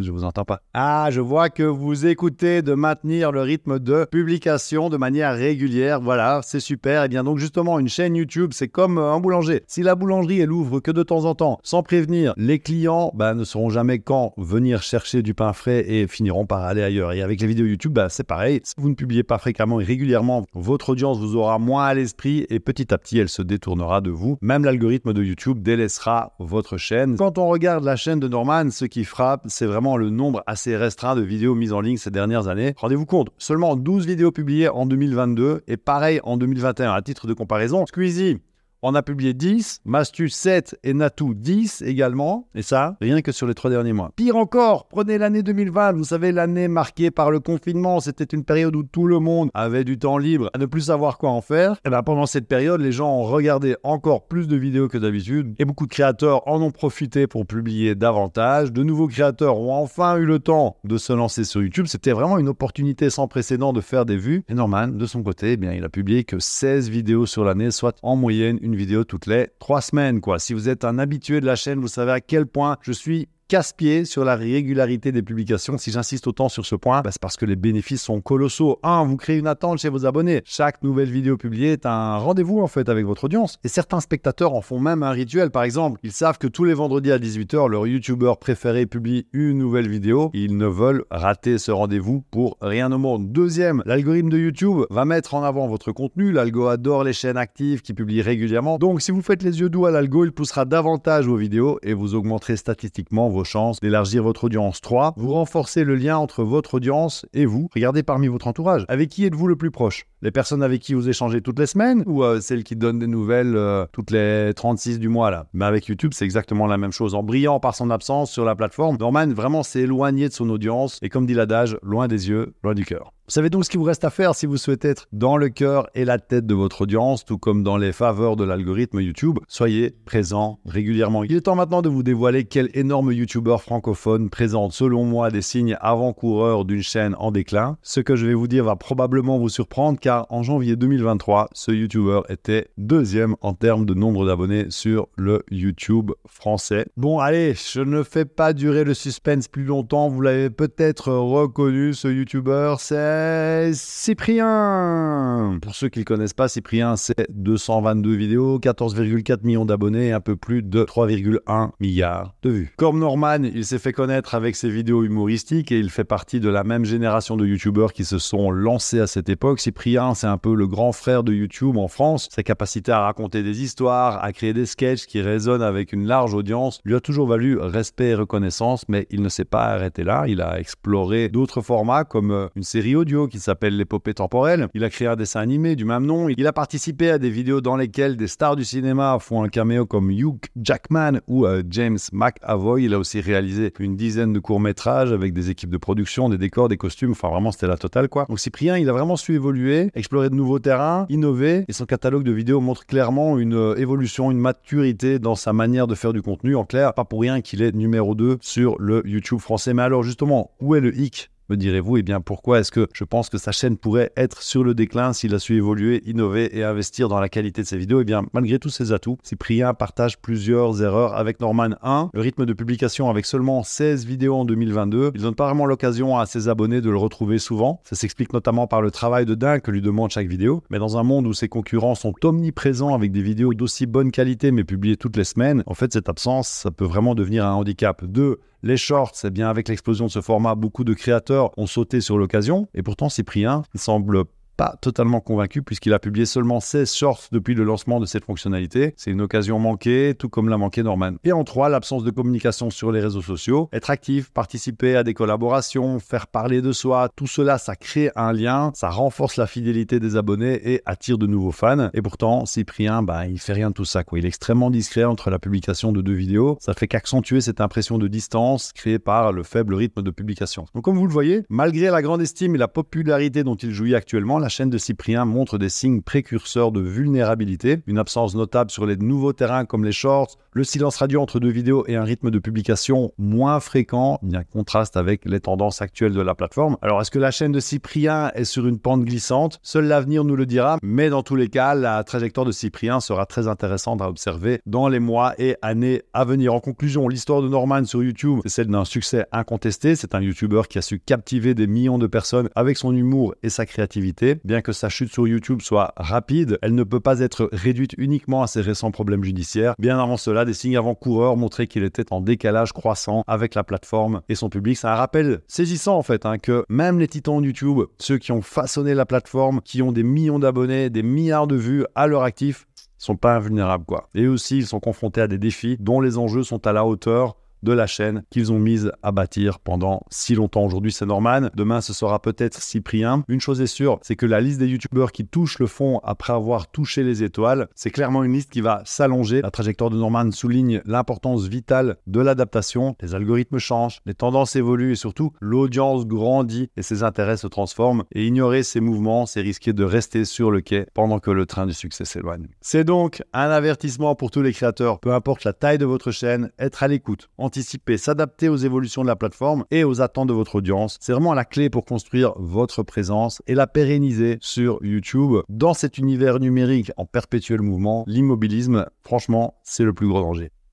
je, 0.00 0.10
vous 0.10 0.24
entends 0.24 0.44
pas. 0.44 0.60
Ah, 0.74 1.08
je 1.10 1.20
vois 1.20 1.48
que 1.48 1.62
vous 1.62 2.06
écoutez 2.06 2.62
de 2.62 2.74
maintenir 2.74 3.32
le 3.32 3.42
rythme 3.42 3.78
de 3.78 4.06
publication 4.10 4.90
de 4.90 4.96
manière 4.96 5.34
régulière. 5.34 6.00
Voilà, 6.00 6.40
c'est 6.42 6.60
super. 6.60 7.02
Et 7.02 7.06
eh 7.06 7.08
bien 7.08 7.24
donc 7.24 7.38
justement, 7.38 7.78
une 7.78 7.88
chaîne 7.88 8.16
YouTube, 8.16 8.50
c'est 8.52 8.68
comme 8.68 8.98
euh, 8.98 9.12
un 9.12 9.20
boulanger. 9.20 9.62
Si 9.66 9.82
la 9.82 9.94
boulangerie 9.94 10.40
elle 10.40 10.52
ouvre 10.52 10.80
que 10.80 10.90
de 10.90 11.02
temps 11.02 11.24
en 11.24 11.34
temps, 11.34 11.58
sans 11.62 11.82
prévenir, 11.82 12.34
les 12.36 12.58
clients 12.58 13.10
bah, 13.14 13.34
ne 13.34 13.44
sauront 13.44 13.70
jamais 13.70 13.98
quand 13.98 14.32
venir 14.36 14.82
chercher 14.82 15.22
du 15.22 15.34
pain 15.34 15.52
frais 15.52 15.84
et 15.88 16.06
finiront 16.06 16.46
par 16.46 16.64
aller 16.64 16.82
ailleurs. 16.82 17.12
Et 17.12 17.22
avec 17.22 17.40
les 17.40 17.46
vidéos 17.46 17.66
YouTube, 17.66 17.92
bah, 17.92 18.08
c'est 18.08 18.24
pareil. 18.24 18.60
Si 18.64 18.74
vous 18.76 18.88
ne 18.88 18.94
publiez 18.94 19.22
pas 19.22 19.38
fréquemment 19.38 19.80
et 19.80 19.84
régulièrement, 19.84 20.44
votre 20.54 20.90
audience 20.90 21.18
vous 21.18 21.36
aura 21.36 21.58
moins 21.58 21.84
à 21.84 21.94
l'esprit 21.94 22.46
et 22.50 22.60
petit 22.60 22.92
à 22.92 22.98
petit, 22.98 23.18
elle 23.18 23.28
se 23.28 23.42
détournera 23.42 24.00
de 24.00 24.10
vous. 24.10 24.38
Même 24.40 24.64
l'algorithme 24.64 25.12
de 25.12 25.22
YouTube 25.22 25.62
délaissera 25.62 26.34
votre 26.38 26.76
chaîne. 26.76 27.16
Quand 27.16 27.38
on 27.38 27.48
regarde 27.48 27.84
la 27.84 27.96
chaîne 27.96 28.20
de 28.20 28.28
Norman, 28.28 28.70
ce 28.70 28.84
qui 28.84 29.04
frappe, 29.04 29.44
c'est 29.48 29.66
vraiment 29.70 29.96
le 29.96 30.10
nombre 30.10 30.42
assez 30.46 30.76
restreint 30.76 31.14
de 31.14 31.22
vidéos 31.22 31.54
mises 31.54 31.72
en 31.72 31.80
ligne 31.80 31.96
ces 31.96 32.10
dernières 32.10 32.48
années. 32.48 32.74
Rendez-vous 32.76 33.06
compte, 33.06 33.30
seulement 33.38 33.76
12 33.76 34.04
vidéos 34.04 34.32
publiées 34.32 34.68
en 34.68 34.84
2022 34.84 35.62
et 35.68 35.76
pareil 35.76 36.20
en 36.24 36.36
2021 36.36 36.92
à 36.92 37.02
titre 37.02 37.28
de 37.28 37.34
comparaison. 37.34 37.86
Squeezie, 37.86 38.38
on 38.82 38.94
a 38.94 39.02
publié 39.02 39.34
10, 39.34 39.82
Mastu 39.84 40.28
7 40.28 40.78
et 40.84 40.94
Natu 40.94 41.34
10 41.34 41.82
également. 41.82 42.48
Et 42.54 42.62
ça, 42.62 42.96
rien 43.00 43.20
que 43.20 43.32
sur 43.32 43.46
les 43.46 43.54
trois 43.54 43.70
derniers 43.70 43.92
mois. 43.92 44.10
Pire 44.16 44.36
encore, 44.36 44.88
prenez 44.88 45.18
l'année 45.18 45.42
2020. 45.42 45.92
Vous 45.92 46.04
savez, 46.04 46.32
l'année 46.32 46.68
marquée 46.68 47.10
par 47.10 47.30
le 47.30 47.40
confinement. 47.40 48.00
C'était 48.00 48.24
une 48.24 48.44
période 48.44 48.74
où 48.74 48.82
tout 48.82 49.06
le 49.06 49.18
monde 49.18 49.50
avait 49.54 49.84
du 49.84 49.98
temps 49.98 50.18
libre 50.18 50.50
à 50.54 50.58
ne 50.58 50.66
plus 50.66 50.82
savoir 50.82 51.18
quoi 51.18 51.30
en 51.30 51.40
faire. 51.40 51.76
Et 51.84 51.90
bien, 51.90 52.02
pendant 52.02 52.26
cette 52.26 52.48
période, 52.48 52.80
les 52.80 52.92
gens 52.92 53.10
ont 53.10 53.24
regardé 53.24 53.76
encore 53.82 54.26
plus 54.26 54.48
de 54.48 54.56
vidéos 54.56 54.88
que 54.88 54.98
d'habitude. 54.98 55.54
Et 55.58 55.64
beaucoup 55.64 55.86
de 55.86 55.92
créateurs 55.92 56.48
en 56.48 56.62
ont 56.62 56.70
profité 56.70 57.26
pour 57.26 57.46
publier 57.46 57.94
davantage. 57.94 58.72
De 58.72 58.82
nouveaux 58.82 59.08
créateurs 59.08 59.58
ont 59.58 59.74
enfin 59.74 60.16
eu 60.16 60.24
le 60.24 60.38
temps 60.38 60.76
de 60.84 60.96
se 60.96 61.12
lancer 61.12 61.44
sur 61.44 61.62
YouTube. 61.62 61.86
C'était 61.86 62.12
vraiment 62.12 62.38
une 62.38 62.48
opportunité 62.48 63.10
sans 63.10 63.28
précédent 63.28 63.72
de 63.72 63.80
faire 63.80 64.06
des 64.06 64.16
vues. 64.16 64.42
Et 64.48 64.54
Norman, 64.54 64.88
de 64.88 65.06
son 65.06 65.22
côté, 65.22 65.52
eh 65.52 65.56
bien, 65.56 65.72
il 65.72 65.84
a 65.84 65.88
publié 65.88 66.24
que 66.24 66.38
16 66.38 66.88
vidéos 66.88 67.26
sur 67.26 67.44
l'année, 67.44 67.70
soit 67.70 67.96
en 68.02 68.16
moyenne 68.16 68.58
une 68.62 68.69
vidéo 68.74 69.04
toutes 69.04 69.26
les 69.26 69.48
trois 69.58 69.80
semaines. 69.80 70.20
Quoi. 70.20 70.38
Si 70.38 70.54
vous 70.54 70.68
êtes 70.68 70.84
un 70.84 70.98
habitué 70.98 71.40
de 71.40 71.46
la 71.46 71.56
chaîne, 71.56 71.80
vous 71.80 71.88
savez 71.88 72.12
à 72.12 72.20
quel 72.20 72.46
point 72.46 72.76
je 72.82 72.92
suis 72.92 73.28
casse-pied 73.50 74.04
sur 74.04 74.24
la 74.24 74.36
régularité 74.36 75.10
des 75.10 75.22
publications. 75.22 75.76
Si 75.76 75.90
j'insiste 75.90 76.28
autant 76.28 76.48
sur 76.48 76.64
ce 76.64 76.76
point, 76.76 77.00
bah, 77.02 77.10
c'est 77.10 77.20
parce 77.20 77.36
que 77.36 77.44
les 77.44 77.56
bénéfices 77.56 78.00
sont 78.00 78.20
colossaux. 78.20 78.78
1. 78.84 79.02
Vous 79.06 79.16
créez 79.16 79.38
une 79.38 79.48
attente 79.48 79.80
chez 79.80 79.88
vos 79.88 80.06
abonnés. 80.06 80.42
Chaque 80.44 80.84
nouvelle 80.84 81.10
vidéo 81.10 81.36
publiée 81.36 81.72
est 81.72 81.84
un 81.84 82.16
rendez-vous 82.18 82.60
en 82.60 82.68
fait 82.68 82.88
avec 82.88 83.04
votre 83.04 83.24
audience. 83.24 83.58
Et 83.64 83.68
certains 83.68 83.98
spectateurs 83.98 84.54
en 84.54 84.60
font 84.60 84.78
même 84.78 85.02
un 85.02 85.10
rituel. 85.10 85.50
Par 85.50 85.64
exemple, 85.64 85.98
ils 86.04 86.12
savent 86.12 86.38
que 86.38 86.46
tous 86.46 86.62
les 86.62 86.74
vendredis 86.74 87.10
à 87.10 87.18
18h, 87.18 87.68
leur 87.68 87.88
youtubeur 87.88 88.38
préféré 88.38 88.86
publie 88.86 89.26
une 89.32 89.58
nouvelle 89.58 89.88
vidéo. 89.88 90.30
Ils 90.32 90.56
ne 90.56 90.66
veulent 90.66 91.04
rater 91.10 91.58
ce 91.58 91.72
rendez-vous 91.72 92.22
pour 92.30 92.56
rien 92.60 92.92
au 92.92 92.98
monde. 92.98 93.32
Deuxième, 93.32 93.82
l'algorithme 93.84 94.28
de 94.28 94.38
YouTube 94.38 94.84
va 94.90 95.04
mettre 95.04 95.34
en 95.34 95.42
avant 95.42 95.66
votre 95.66 95.90
contenu. 95.90 96.30
L'algo 96.30 96.68
adore 96.68 97.02
les 97.02 97.12
chaînes 97.12 97.36
actives 97.36 97.82
qui 97.82 97.94
publient 97.94 98.22
régulièrement. 98.22 98.78
Donc 98.78 99.02
si 99.02 99.10
vous 99.10 99.22
faites 99.22 99.42
les 99.42 99.58
yeux 99.58 99.70
doux 99.70 99.86
à 99.86 99.90
l'algo, 99.90 100.24
il 100.24 100.30
poussera 100.30 100.64
davantage 100.64 101.26
vos 101.26 101.36
vidéos 101.36 101.80
et 101.82 101.94
vous 101.94 102.14
augmenterez 102.14 102.56
statistiquement 102.56 103.28
vos 103.28 103.39
chances 103.44 103.80
d'élargir 103.80 104.22
votre 104.22 104.44
audience. 104.44 104.80
3. 104.80 105.14
Vous 105.16 105.32
renforcez 105.32 105.84
le 105.84 105.94
lien 105.94 106.16
entre 106.16 106.44
votre 106.44 106.74
audience 106.74 107.26
et 107.32 107.46
vous. 107.46 107.68
Regardez 107.74 108.02
parmi 108.02 108.28
votre 108.28 108.46
entourage. 108.46 108.84
Avec 108.88 109.10
qui 109.10 109.24
êtes-vous 109.24 109.46
le 109.46 109.56
plus 109.56 109.70
proche? 109.70 110.09
Les 110.22 110.30
personnes 110.30 110.62
avec 110.62 110.82
qui 110.82 110.92
vous 110.92 111.08
échangez 111.08 111.40
toutes 111.40 111.58
les 111.58 111.66
semaines 111.66 112.04
ou 112.06 112.22
euh, 112.22 112.40
celles 112.40 112.62
qui 112.62 112.76
donnent 112.76 112.98
des 112.98 113.06
nouvelles 113.06 113.56
euh, 113.56 113.86
toutes 113.90 114.10
les 114.10 114.52
36 114.54 114.98
du 114.98 115.08
mois 115.08 115.30
là? 115.30 115.46
Mais 115.54 115.64
avec 115.64 115.86
YouTube, 115.86 116.12
c'est 116.12 116.26
exactement 116.26 116.66
la 116.66 116.76
même 116.76 116.92
chose. 116.92 117.14
En 117.14 117.22
brillant 117.22 117.58
par 117.58 117.74
son 117.74 117.88
absence 117.88 118.30
sur 118.30 118.44
la 118.44 118.54
plateforme, 118.54 118.98
Norman 118.98 119.28
vraiment 119.28 119.62
s'est 119.62 119.80
éloigné 119.80 120.28
de 120.28 120.34
son 120.34 120.50
audience 120.50 120.98
et 121.00 121.08
comme 121.08 121.24
dit 121.24 121.32
l'adage, 121.32 121.78
loin 121.82 122.06
des 122.06 122.28
yeux, 122.28 122.52
loin 122.62 122.74
du 122.74 122.84
cœur. 122.84 123.14
Vous 123.30 123.34
savez 123.34 123.48
donc 123.48 123.64
ce 123.64 123.70
qu'il 123.70 123.78
vous 123.78 123.86
reste 123.86 124.04
à 124.04 124.10
faire 124.10 124.34
si 124.34 124.46
vous 124.46 124.56
souhaitez 124.56 124.88
être 124.88 125.06
dans 125.12 125.36
le 125.36 125.50
cœur 125.50 125.88
et 125.94 126.04
la 126.04 126.18
tête 126.18 126.46
de 126.46 126.54
votre 126.54 126.80
audience, 126.80 127.24
tout 127.24 127.38
comme 127.38 127.62
dans 127.62 127.76
les 127.76 127.92
faveurs 127.92 128.34
de 128.34 128.42
l'algorithme 128.42 129.00
YouTube. 129.00 129.38
Soyez 129.46 129.94
présent 130.04 130.58
régulièrement. 130.66 131.22
Il 131.22 131.36
est 131.36 131.42
temps 131.42 131.54
maintenant 131.54 131.80
de 131.80 131.88
vous 131.88 132.02
dévoiler 132.02 132.42
quel 132.42 132.70
énorme 132.74 133.12
YouTuber 133.12 133.58
francophone 133.60 134.30
présente 134.30 134.72
selon 134.72 135.04
moi 135.04 135.30
des 135.30 135.42
signes 135.42 135.76
avant-coureurs 135.80 136.64
d'une 136.64 136.82
chaîne 136.82 137.14
en 137.20 137.30
déclin. 137.30 137.78
Ce 137.82 138.00
que 138.00 138.16
je 138.16 138.26
vais 138.26 138.34
vous 138.34 138.48
dire 138.48 138.64
va 138.64 138.74
probablement 138.74 139.38
vous 139.38 139.48
surprendre 139.48 140.00
car 140.00 140.09
en 140.10 140.42
janvier 140.42 140.76
2023, 140.76 141.50
ce 141.52 141.70
YouTuber 141.70 142.22
était 142.28 142.68
deuxième 142.76 143.36
en 143.40 143.54
termes 143.54 143.86
de 143.86 143.94
nombre 143.94 144.26
d'abonnés 144.26 144.66
sur 144.70 145.08
le 145.16 145.44
YouTube 145.50 146.10
français. 146.26 146.86
Bon 146.96 147.18
allez, 147.18 147.54
je 147.54 147.80
ne 147.80 148.02
fais 148.02 148.24
pas 148.24 148.52
durer 148.52 148.84
le 148.84 148.94
suspense 148.94 149.46
plus 149.46 149.64
longtemps, 149.64 150.08
vous 150.08 150.20
l'avez 150.20 150.50
peut-être 150.50 151.12
reconnu, 151.12 151.94
ce 151.94 152.08
YouTuber, 152.08 152.74
c'est 152.78 153.70
Cyprien. 153.74 155.58
Pour 155.62 155.74
ceux 155.74 155.88
qui 155.88 156.00
ne 156.00 156.04
connaissent 156.04 156.34
pas, 156.34 156.48
Cyprien, 156.48 156.96
c'est 156.96 157.30
222 157.30 158.14
vidéos, 158.14 158.58
14,4 158.58 159.44
millions 159.44 159.64
d'abonnés 159.64 160.08
et 160.08 160.12
un 160.12 160.20
peu 160.20 160.36
plus 160.36 160.62
de 160.62 160.82
3,1 160.82 161.70
milliards 161.78 162.34
de 162.42 162.50
vues. 162.50 162.72
Comme 162.76 162.98
Norman, 162.98 163.42
il 163.42 163.64
s'est 163.64 163.78
fait 163.78 163.92
connaître 163.92 164.34
avec 164.34 164.56
ses 164.56 164.70
vidéos 164.70 165.04
humoristiques 165.04 165.70
et 165.70 165.78
il 165.78 165.90
fait 165.90 166.04
partie 166.04 166.40
de 166.40 166.48
la 166.48 166.64
même 166.64 166.84
génération 166.84 167.36
de 167.36 167.46
youtubeurs 167.46 167.92
qui 167.92 168.04
se 168.04 168.18
sont 168.18 168.50
lancés 168.50 169.00
à 169.00 169.06
cette 169.06 169.28
époque. 169.28 169.60
Cyprien, 169.60 169.99
c'est 170.14 170.26
un 170.26 170.38
peu 170.38 170.54
le 170.54 170.66
grand 170.66 170.92
frère 170.92 171.22
de 171.22 171.32
YouTube 171.32 171.76
en 171.76 171.88
France. 171.88 172.28
Sa 172.30 172.42
capacité 172.42 172.92
à 172.92 173.00
raconter 173.00 173.42
des 173.42 173.62
histoires, 173.62 174.22
à 174.22 174.32
créer 174.32 174.52
des 174.52 174.66
sketchs 174.66 175.06
qui 175.06 175.20
résonnent 175.20 175.62
avec 175.62 175.92
une 175.92 176.06
large 176.06 176.34
audience 176.34 176.80
lui 176.84 176.94
a 176.94 177.00
toujours 177.00 177.26
valu 177.26 177.58
respect 177.58 178.08
et 178.08 178.14
reconnaissance, 178.14 178.84
mais 178.88 179.06
il 179.10 179.22
ne 179.22 179.28
s'est 179.28 179.44
pas 179.44 179.64
arrêté 179.66 180.04
là. 180.04 180.24
Il 180.26 180.40
a 180.40 180.58
exploré 180.58 181.28
d'autres 181.28 181.60
formats 181.60 182.04
comme 182.04 182.30
euh, 182.30 182.48
une 182.56 182.62
série 182.62 182.96
audio 182.96 183.28
qui 183.28 183.38
s'appelle 183.38 183.76
L'épopée 183.76 184.14
temporelle. 184.14 184.68
Il 184.74 184.84
a 184.84 184.90
créé 184.90 185.08
un 185.08 185.16
dessin 185.16 185.40
animé 185.40 185.76
du 185.76 185.84
même 185.84 186.04
nom. 186.04 186.28
Il 186.28 186.46
a 186.46 186.52
participé 186.52 187.10
à 187.10 187.18
des 187.18 187.30
vidéos 187.30 187.60
dans 187.60 187.76
lesquelles 187.76 188.16
des 188.16 188.26
stars 188.26 188.56
du 188.56 188.64
cinéma 188.64 189.18
font 189.20 189.42
un 189.42 189.48
caméo 189.48 189.86
comme 189.86 190.10
Hugh 190.10 190.38
Jackman 190.56 191.20
ou 191.26 191.46
euh, 191.46 191.62
James 191.68 191.98
McAvoy. 192.12 192.84
Il 192.84 192.94
a 192.94 192.98
aussi 192.98 193.20
réalisé 193.20 193.72
une 193.78 193.96
dizaine 193.96 194.32
de 194.32 194.38
courts-métrages 194.38 195.12
avec 195.12 195.32
des 195.32 195.50
équipes 195.50 195.70
de 195.70 195.78
production, 195.78 196.28
des 196.28 196.38
décors, 196.38 196.68
des 196.68 196.76
costumes. 196.76 197.12
Enfin, 197.12 197.28
vraiment, 197.28 197.52
c'était 197.52 197.66
la 197.66 197.76
totale, 197.76 198.08
quoi. 198.08 198.26
Donc, 198.28 198.40
Cyprien, 198.40 198.76
il 198.78 198.88
a 198.88 198.92
vraiment 198.92 199.16
su 199.16 199.34
évoluer, 199.34 199.89
explorer 199.94 200.30
de 200.30 200.34
nouveaux 200.34 200.58
terrains, 200.58 201.06
innover. 201.08 201.64
Et 201.68 201.72
son 201.72 201.86
catalogue 201.86 202.24
de 202.24 202.32
vidéos 202.32 202.60
montre 202.60 202.86
clairement 202.86 203.38
une 203.38 203.54
euh, 203.54 203.74
évolution, 203.76 204.30
une 204.30 204.38
maturité 204.38 205.18
dans 205.18 205.34
sa 205.34 205.52
manière 205.52 205.86
de 205.86 205.94
faire 205.94 206.12
du 206.12 206.22
contenu. 206.22 206.56
En 206.56 206.64
clair, 206.64 206.94
pas 206.94 207.04
pour 207.04 207.20
rien 207.20 207.40
qu'il 207.40 207.62
est 207.62 207.72
numéro 207.72 208.14
2 208.14 208.38
sur 208.40 208.76
le 208.78 209.02
YouTube 209.06 209.38
français. 209.38 209.74
Mais 209.74 209.82
alors, 209.82 210.02
justement, 210.02 210.52
où 210.60 210.74
est 210.74 210.80
le 210.80 210.96
hic? 210.96 211.30
Me 211.50 211.56
direz-vous, 211.56 211.96
et 211.96 212.00
eh 212.00 212.02
bien 212.02 212.20
pourquoi 212.20 212.60
est-ce 212.60 212.70
que 212.70 212.86
je 212.94 213.04
pense 213.04 213.28
que 213.28 213.36
sa 213.36 213.52
chaîne 213.52 213.76
pourrait 213.76 214.12
être 214.16 214.42
sur 214.42 214.62
le 214.62 214.72
déclin 214.72 215.12
s'il 215.12 215.34
a 215.34 215.38
su 215.38 215.56
évoluer, 215.56 216.02
innover 216.06 216.56
et 216.56 216.62
investir 216.62 217.08
dans 217.08 217.20
la 217.20 217.28
qualité 217.28 217.62
de 217.62 217.66
ses 217.66 217.76
vidéos? 217.76 218.00
Eh 218.00 218.04
bien 218.04 218.24
malgré 218.32 218.58
tous 218.58 218.70
ses 218.70 218.92
atouts, 218.92 219.18
Cyprien 219.22 219.74
partage 219.74 220.18
plusieurs 220.18 220.82
erreurs 220.82 221.14
avec 221.14 221.40
Norman 221.40 221.70
1. 221.82 222.10
Le 222.14 222.20
rythme 222.20 222.46
de 222.46 222.52
publication 222.52 223.10
avec 223.10 223.26
seulement 223.26 223.64
16 223.64 224.06
vidéos 224.06 224.36
en 224.36 224.44
2022, 224.44 225.10
il 225.14 225.20
donne 225.20 225.34
pas 225.34 225.46
vraiment 225.46 225.66
l'occasion 225.66 226.16
à 226.16 226.26
ses 226.26 226.48
abonnés 226.48 226.80
de 226.80 226.90
le 226.90 226.96
retrouver 226.96 227.38
souvent. 227.38 227.80
Ça 227.84 227.96
s'explique 227.96 228.32
notamment 228.32 228.68
par 228.68 228.80
le 228.80 228.92
travail 228.92 229.26
de 229.26 229.34
dingue 229.34 229.60
que 229.60 229.72
lui 229.72 229.82
demande 229.82 230.10
chaque 230.10 230.28
vidéo. 230.28 230.62
Mais 230.70 230.78
dans 230.78 230.98
un 230.98 231.02
monde 231.02 231.26
où 231.26 231.32
ses 231.32 231.48
concurrents 231.48 231.96
sont 231.96 232.14
omniprésents 232.22 232.94
avec 232.94 233.10
des 233.10 233.22
vidéos 233.22 233.52
d'aussi 233.54 233.86
bonne 233.86 234.12
qualité 234.12 234.52
mais 234.52 234.62
publiées 234.62 234.96
toutes 234.96 235.16
les 235.16 235.24
semaines, 235.24 235.64
en 235.66 235.74
fait 235.74 235.92
cette 235.92 236.08
absence, 236.08 236.48
ça 236.48 236.70
peut 236.70 236.84
vraiment 236.84 237.16
devenir 237.16 237.44
un 237.44 237.54
handicap. 237.54 238.04
2. 238.04 238.38
Les 238.62 238.76
shorts, 238.76 239.12
c'est 239.14 239.30
bien 239.30 239.48
avec 239.48 239.68
l'explosion 239.68 240.06
de 240.06 240.10
ce 240.10 240.20
format, 240.20 240.54
beaucoup 240.54 240.84
de 240.84 240.92
créateurs 240.92 241.50
ont 241.58 241.66
sauté 241.66 242.00
sur 242.00 242.18
l'occasion. 242.18 242.68
Et 242.74 242.82
pourtant, 242.82 243.08
Cyprien, 243.08 243.62
il 243.74 243.80
semble 243.80 244.24
pas 244.60 244.76
totalement 244.82 245.20
convaincu 245.20 245.62
puisqu'il 245.62 245.94
a 245.94 245.98
publié 245.98 246.26
seulement 246.26 246.60
16 246.60 246.94
shorts 246.94 247.22
depuis 247.32 247.54
le 247.54 247.64
lancement 247.64 247.98
de 247.98 248.04
cette 248.04 248.26
fonctionnalité. 248.26 248.92
C'est 248.98 249.10
une 249.10 249.22
occasion 249.22 249.58
manquée, 249.58 250.14
tout 250.18 250.28
comme 250.28 250.50
l'a 250.50 250.58
manqué 250.58 250.82
Norman. 250.82 251.12
Et 251.24 251.32
en 251.32 251.44
3, 251.44 251.70
l'absence 251.70 252.04
de 252.04 252.10
communication 252.10 252.68
sur 252.68 252.92
les 252.92 253.00
réseaux 253.00 253.22
sociaux. 253.22 253.70
Être 253.72 253.88
actif, 253.88 254.30
participer 254.30 254.96
à 254.96 255.02
des 255.02 255.14
collaborations, 255.14 255.98
faire 255.98 256.26
parler 256.26 256.60
de 256.60 256.72
soi, 256.72 257.08
tout 257.16 257.26
cela, 257.26 257.56
ça 257.56 257.74
crée 257.74 258.10
un 258.16 258.34
lien, 258.34 258.70
ça 258.74 258.90
renforce 258.90 259.38
la 259.38 259.46
fidélité 259.46 259.98
des 259.98 260.16
abonnés 260.16 260.60
et 260.70 260.82
attire 260.84 261.16
de 261.16 261.26
nouveaux 261.26 261.52
fans. 261.52 261.88
Et 261.94 262.02
pourtant, 262.02 262.44
Cyprien, 262.44 263.02
bah, 263.02 263.26
il 263.28 263.38
fait 263.38 263.54
rien 263.54 263.70
de 263.70 263.74
tout 263.74 263.86
ça. 263.86 264.04
Quoi. 264.04 264.18
Il 264.18 264.26
est 264.26 264.28
extrêmement 264.28 264.68
discret 264.68 265.04
entre 265.04 265.30
la 265.30 265.38
publication 265.38 265.90
de 265.90 266.02
deux 266.02 266.12
vidéos. 266.12 266.58
Ça 266.60 266.74
fait 266.74 266.86
qu'accentuer 266.86 267.40
cette 267.40 267.62
impression 267.62 267.96
de 267.96 268.08
distance 268.08 268.74
créée 268.74 268.98
par 268.98 269.32
le 269.32 269.42
faible 269.42 269.74
rythme 269.74 270.02
de 270.02 270.10
publication. 270.10 270.66
Donc 270.74 270.84
comme 270.84 270.98
vous 270.98 271.06
le 271.06 271.12
voyez, 271.14 271.44
malgré 271.48 271.88
la 271.88 272.02
grande 272.02 272.20
estime 272.20 272.56
et 272.56 272.58
la 272.58 272.68
popularité 272.68 273.42
dont 273.42 273.54
il 273.54 273.70
jouit 273.70 273.94
actuellement, 273.94 274.38
la 274.38 274.49
chaîne 274.50 274.68
de 274.68 274.76
Cyprien 274.76 275.24
montre 275.24 275.56
des 275.56 275.70
signes 275.70 276.02
précurseurs 276.02 276.72
de 276.72 276.82
vulnérabilité, 276.82 277.78
une 277.86 277.96
absence 277.96 278.34
notable 278.34 278.70
sur 278.70 278.84
les 278.84 278.98
nouveaux 278.98 279.32
terrains 279.32 279.64
comme 279.64 279.84
les 279.84 279.92
shorts, 279.92 280.36
le 280.52 280.64
silence 280.64 280.96
radio 280.96 281.22
entre 281.22 281.40
deux 281.40 281.48
vidéos 281.48 281.84
et 281.86 281.96
un 281.96 282.04
rythme 282.04 282.30
de 282.30 282.38
publication 282.38 283.12
moins 283.16 283.60
fréquent, 283.60 284.18
bien 284.22 284.42
contraste 284.44 284.98
avec 284.98 285.24
les 285.24 285.40
tendances 285.40 285.80
actuelles 285.80 286.12
de 286.12 286.20
la 286.20 286.34
plateforme. 286.34 286.76
Alors 286.82 287.00
est-ce 287.00 287.10
que 287.10 287.18
la 287.18 287.30
chaîne 287.30 287.52
de 287.52 287.60
Cyprien 287.60 288.30
est 288.34 288.44
sur 288.44 288.66
une 288.66 288.78
pente 288.78 289.04
glissante? 289.04 289.60
Seul 289.62 289.86
l'avenir 289.86 290.24
nous 290.24 290.36
le 290.36 290.44
dira, 290.44 290.78
mais 290.82 291.08
dans 291.08 291.22
tous 291.22 291.36
les 291.36 291.48
cas, 291.48 291.74
la 291.74 292.02
trajectoire 292.04 292.44
de 292.44 292.52
Cyprien 292.52 293.00
sera 293.00 293.24
très 293.26 293.48
intéressante 293.48 294.02
à 294.02 294.08
observer 294.08 294.60
dans 294.66 294.88
les 294.88 295.00
mois 295.00 295.34
et 295.38 295.56
années 295.62 296.02
à 296.12 296.24
venir. 296.24 296.52
En 296.52 296.60
conclusion, 296.60 297.08
l'histoire 297.08 297.42
de 297.42 297.48
Norman 297.48 297.84
sur 297.84 298.02
YouTube, 298.02 298.40
c'est 298.42 298.48
celle 298.48 298.66
d'un 298.66 298.84
succès 298.84 299.26
incontesté. 299.30 299.94
C'est 299.94 300.14
un 300.16 300.20
YouTuber 300.20 300.62
qui 300.68 300.78
a 300.78 300.82
su 300.82 300.98
captiver 300.98 301.54
des 301.54 301.68
millions 301.68 301.98
de 301.98 302.08
personnes 302.08 302.48
avec 302.56 302.76
son 302.76 302.94
humour 302.94 303.34
et 303.44 303.50
sa 303.50 303.66
créativité. 303.66 304.39
Bien 304.44 304.62
que 304.62 304.72
sa 304.72 304.88
chute 304.88 305.12
sur 305.12 305.28
YouTube 305.28 305.60
soit 305.60 305.92
rapide, 305.96 306.58
elle 306.62 306.74
ne 306.74 306.82
peut 306.82 307.00
pas 307.00 307.20
être 307.20 307.48
réduite 307.52 307.94
uniquement 307.98 308.42
à 308.42 308.46
ses 308.46 308.60
récents 308.60 308.90
problèmes 308.90 309.22
judiciaires. 309.22 309.74
Bien 309.78 309.98
avant 310.00 310.16
cela, 310.16 310.44
des 310.44 310.54
signes 310.54 310.76
avant-coureurs 310.76 311.36
montraient 311.36 311.66
qu'il 311.66 311.84
était 311.84 312.12
en 312.12 312.20
décalage 312.20 312.72
croissant 312.72 313.22
avec 313.26 313.54
la 313.54 313.64
plateforme 313.64 314.22
et 314.28 314.34
son 314.34 314.48
public. 314.48 314.78
C'est 314.78 314.86
un 314.86 314.94
rappel 314.94 315.40
saisissant 315.46 315.96
en 315.96 316.02
fait 316.02 316.24
hein, 316.24 316.38
que 316.38 316.64
même 316.68 316.98
les 316.98 317.08
titans 317.08 317.42
YouTube, 317.42 317.80
ceux 317.98 318.18
qui 318.18 318.32
ont 318.32 318.42
façonné 318.42 318.94
la 318.94 319.06
plateforme, 319.06 319.60
qui 319.60 319.82
ont 319.82 319.92
des 319.92 320.02
millions 320.02 320.38
d'abonnés, 320.38 320.90
des 320.90 321.02
milliards 321.02 321.46
de 321.46 321.56
vues 321.56 321.84
à 321.94 322.06
leur 322.06 322.22
actif, 322.22 322.66
sont 322.98 323.16
pas 323.16 323.36
invulnérables 323.36 323.84
quoi. 323.84 324.08
Et 324.14 324.26
aussi, 324.26 324.58
ils 324.58 324.66
sont 324.66 324.80
confrontés 324.80 325.22
à 325.22 325.26
des 325.26 325.38
défis 325.38 325.76
dont 325.80 326.00
les 326.00 326.18
enjeux 326.18 326.42
sont 326.42 326.66
à 326.66 326.72
la 326.72 326.84
hauteur 326.84 327.36
de 327.62 327.72
la 327.72 327.86
chaîne 327.86 328.22
qu'ils 328.30 328.52
ont 328.52 328.58
mise 328.58 328.92
à 329.02 329.12
bâtir 329.12 329.58
pendant 329.58 330.02
si 330.10 330.34
longtemps. 330.34 330.64
Aujourd'hui, 330.64 330.92
c'est 330.92 331.06
Norman. 331.06 331.48
Demain, 331.54 331.80
ce 331.80 331.92
sera 331.92 332.20
peut-être 332.20 332.60
Cyprien. 332.60 333.24
Une 333.28 333.40
chose 333.40 333.60
est 333.60 333.66
sûre, 333.66 333.98
c'est 334.02 334.16
que 334.16 334.26
la 334.26 334.40
liste 334.40 334.58
des 334.58 334.68
youtubeurs 334.68 335.12
qui 335.12 335.26
touchent 335.26 335.58
le 335.58 335.66
fond 335.66 336.00
après 336.04 336.32
avoir 336.32 336.70
touché 336.70 337.02
les 337.02 337.22
étoiles, 337.22 337.68
c'est 337.74 337.90
clairement 337.90 338.24
une 338.24 338.32
liste 338.32 338.50
qui 338.50 338.60
va 338.60 338.82
s'allonger. 338.84 339.42
La 339.42 339.50
trajectoire 339.50 339.90
de 339.90 339.96
Norman 339.96 340.30
souligne 340.30 340.82
l'importance 340.84 341.46
vitale 341.46 341.96
de 342.06 342.20
l'adaptation. 342.20 342.96
Les 343.00 343.14
algorithmes 343.14 343.58
changent, 343.58 344.00
les 344.06 344.14
tendances 344.14 344.56
évoluent 344.56 344.92
et 344.92 344.96
surtout, 344.96 345.32
l'audience 345.40 346.06
grandit 346.06 346.70
et 346.76 346.82
ses 346.82 347.02
intérêts 347.02 347.36
se 347.36 347.46
transforment. 347.46 348.04
Et 348.12 348.26
ignorer 348.26 348.62
ces 348.62 348.80
mouvements, 348.80 349.26
c'est 349.26 349.40
risquer 349.40 349.72
de 349.72 349.84
rester 349.84 350.24
sur 350.24 350.50
le 350.50 350.60
quai 350.60 350.86
pendant 350.94 351.18
que 351.18 351.30
le 351.30 351.46
train 351.46 351.66
du 351.66 351.74
succès 351.74 352.04
s'éloigne. 352.04 352.48
C'est 352.60 352.84
donc 352.84 353.22
un 353.32 353.50
avertissement 353.50 354.14
pour 354.14 354.30
tous 354.30 354.42
les 354.42 354.52
créateurs, 354.52 355.00
peu 355.00 355.12
importe 355.12 355.44
la 355.44 355.52
taille 355.52 355.78
de 355.78 355.84
votre 355.84 356.10
chaîne, 356.10 356.50
être 356.58 356.82
à 356.82 356.88
l'écoute 356.88 357.28
anticiper, 357.50 357.98
s'adapter 357.98 358.48
aux 358.48 358.56
évolutions 358.56 359.02
de 359.02 359.08
la 359.08 359.16
plateforme 359.16 359.64
et 359.72 359.82
aux 359.82 360.00
attentes 360.00 360.28
de 360.28 360.32
votre 360.32 360.54
audience. 360.54 360.98
C'est 361.00 361.10
vraiment 361.10 361.34
la 361.34 361.44
clé 361.44 361.68
pour 361.68 361.84
construire 361.84 362.32
votre 362.36 362.84
présence 362.84 363.42
et 363.48 363.56
la 363.56 363.66
pérenniser 363.66 364.38
sur 364.40 364.78
YouTube. 364.82 365.38
Dans 365.48 365.74
cet 365.74 365.98
univers 365.98 366.38
numérique 366.38 366.92
en 366.96 367.06
perpétuel 367.06 367.60
mouvement, 367.60 368.04
l'immobilisme, 368.06 368.86
franchement, 369.02 369.54
c'est 369.64 369.82
le 369.82 369.92
plus 369.92 370.06
gros 370.06 370.20
danger. 370.20 370.52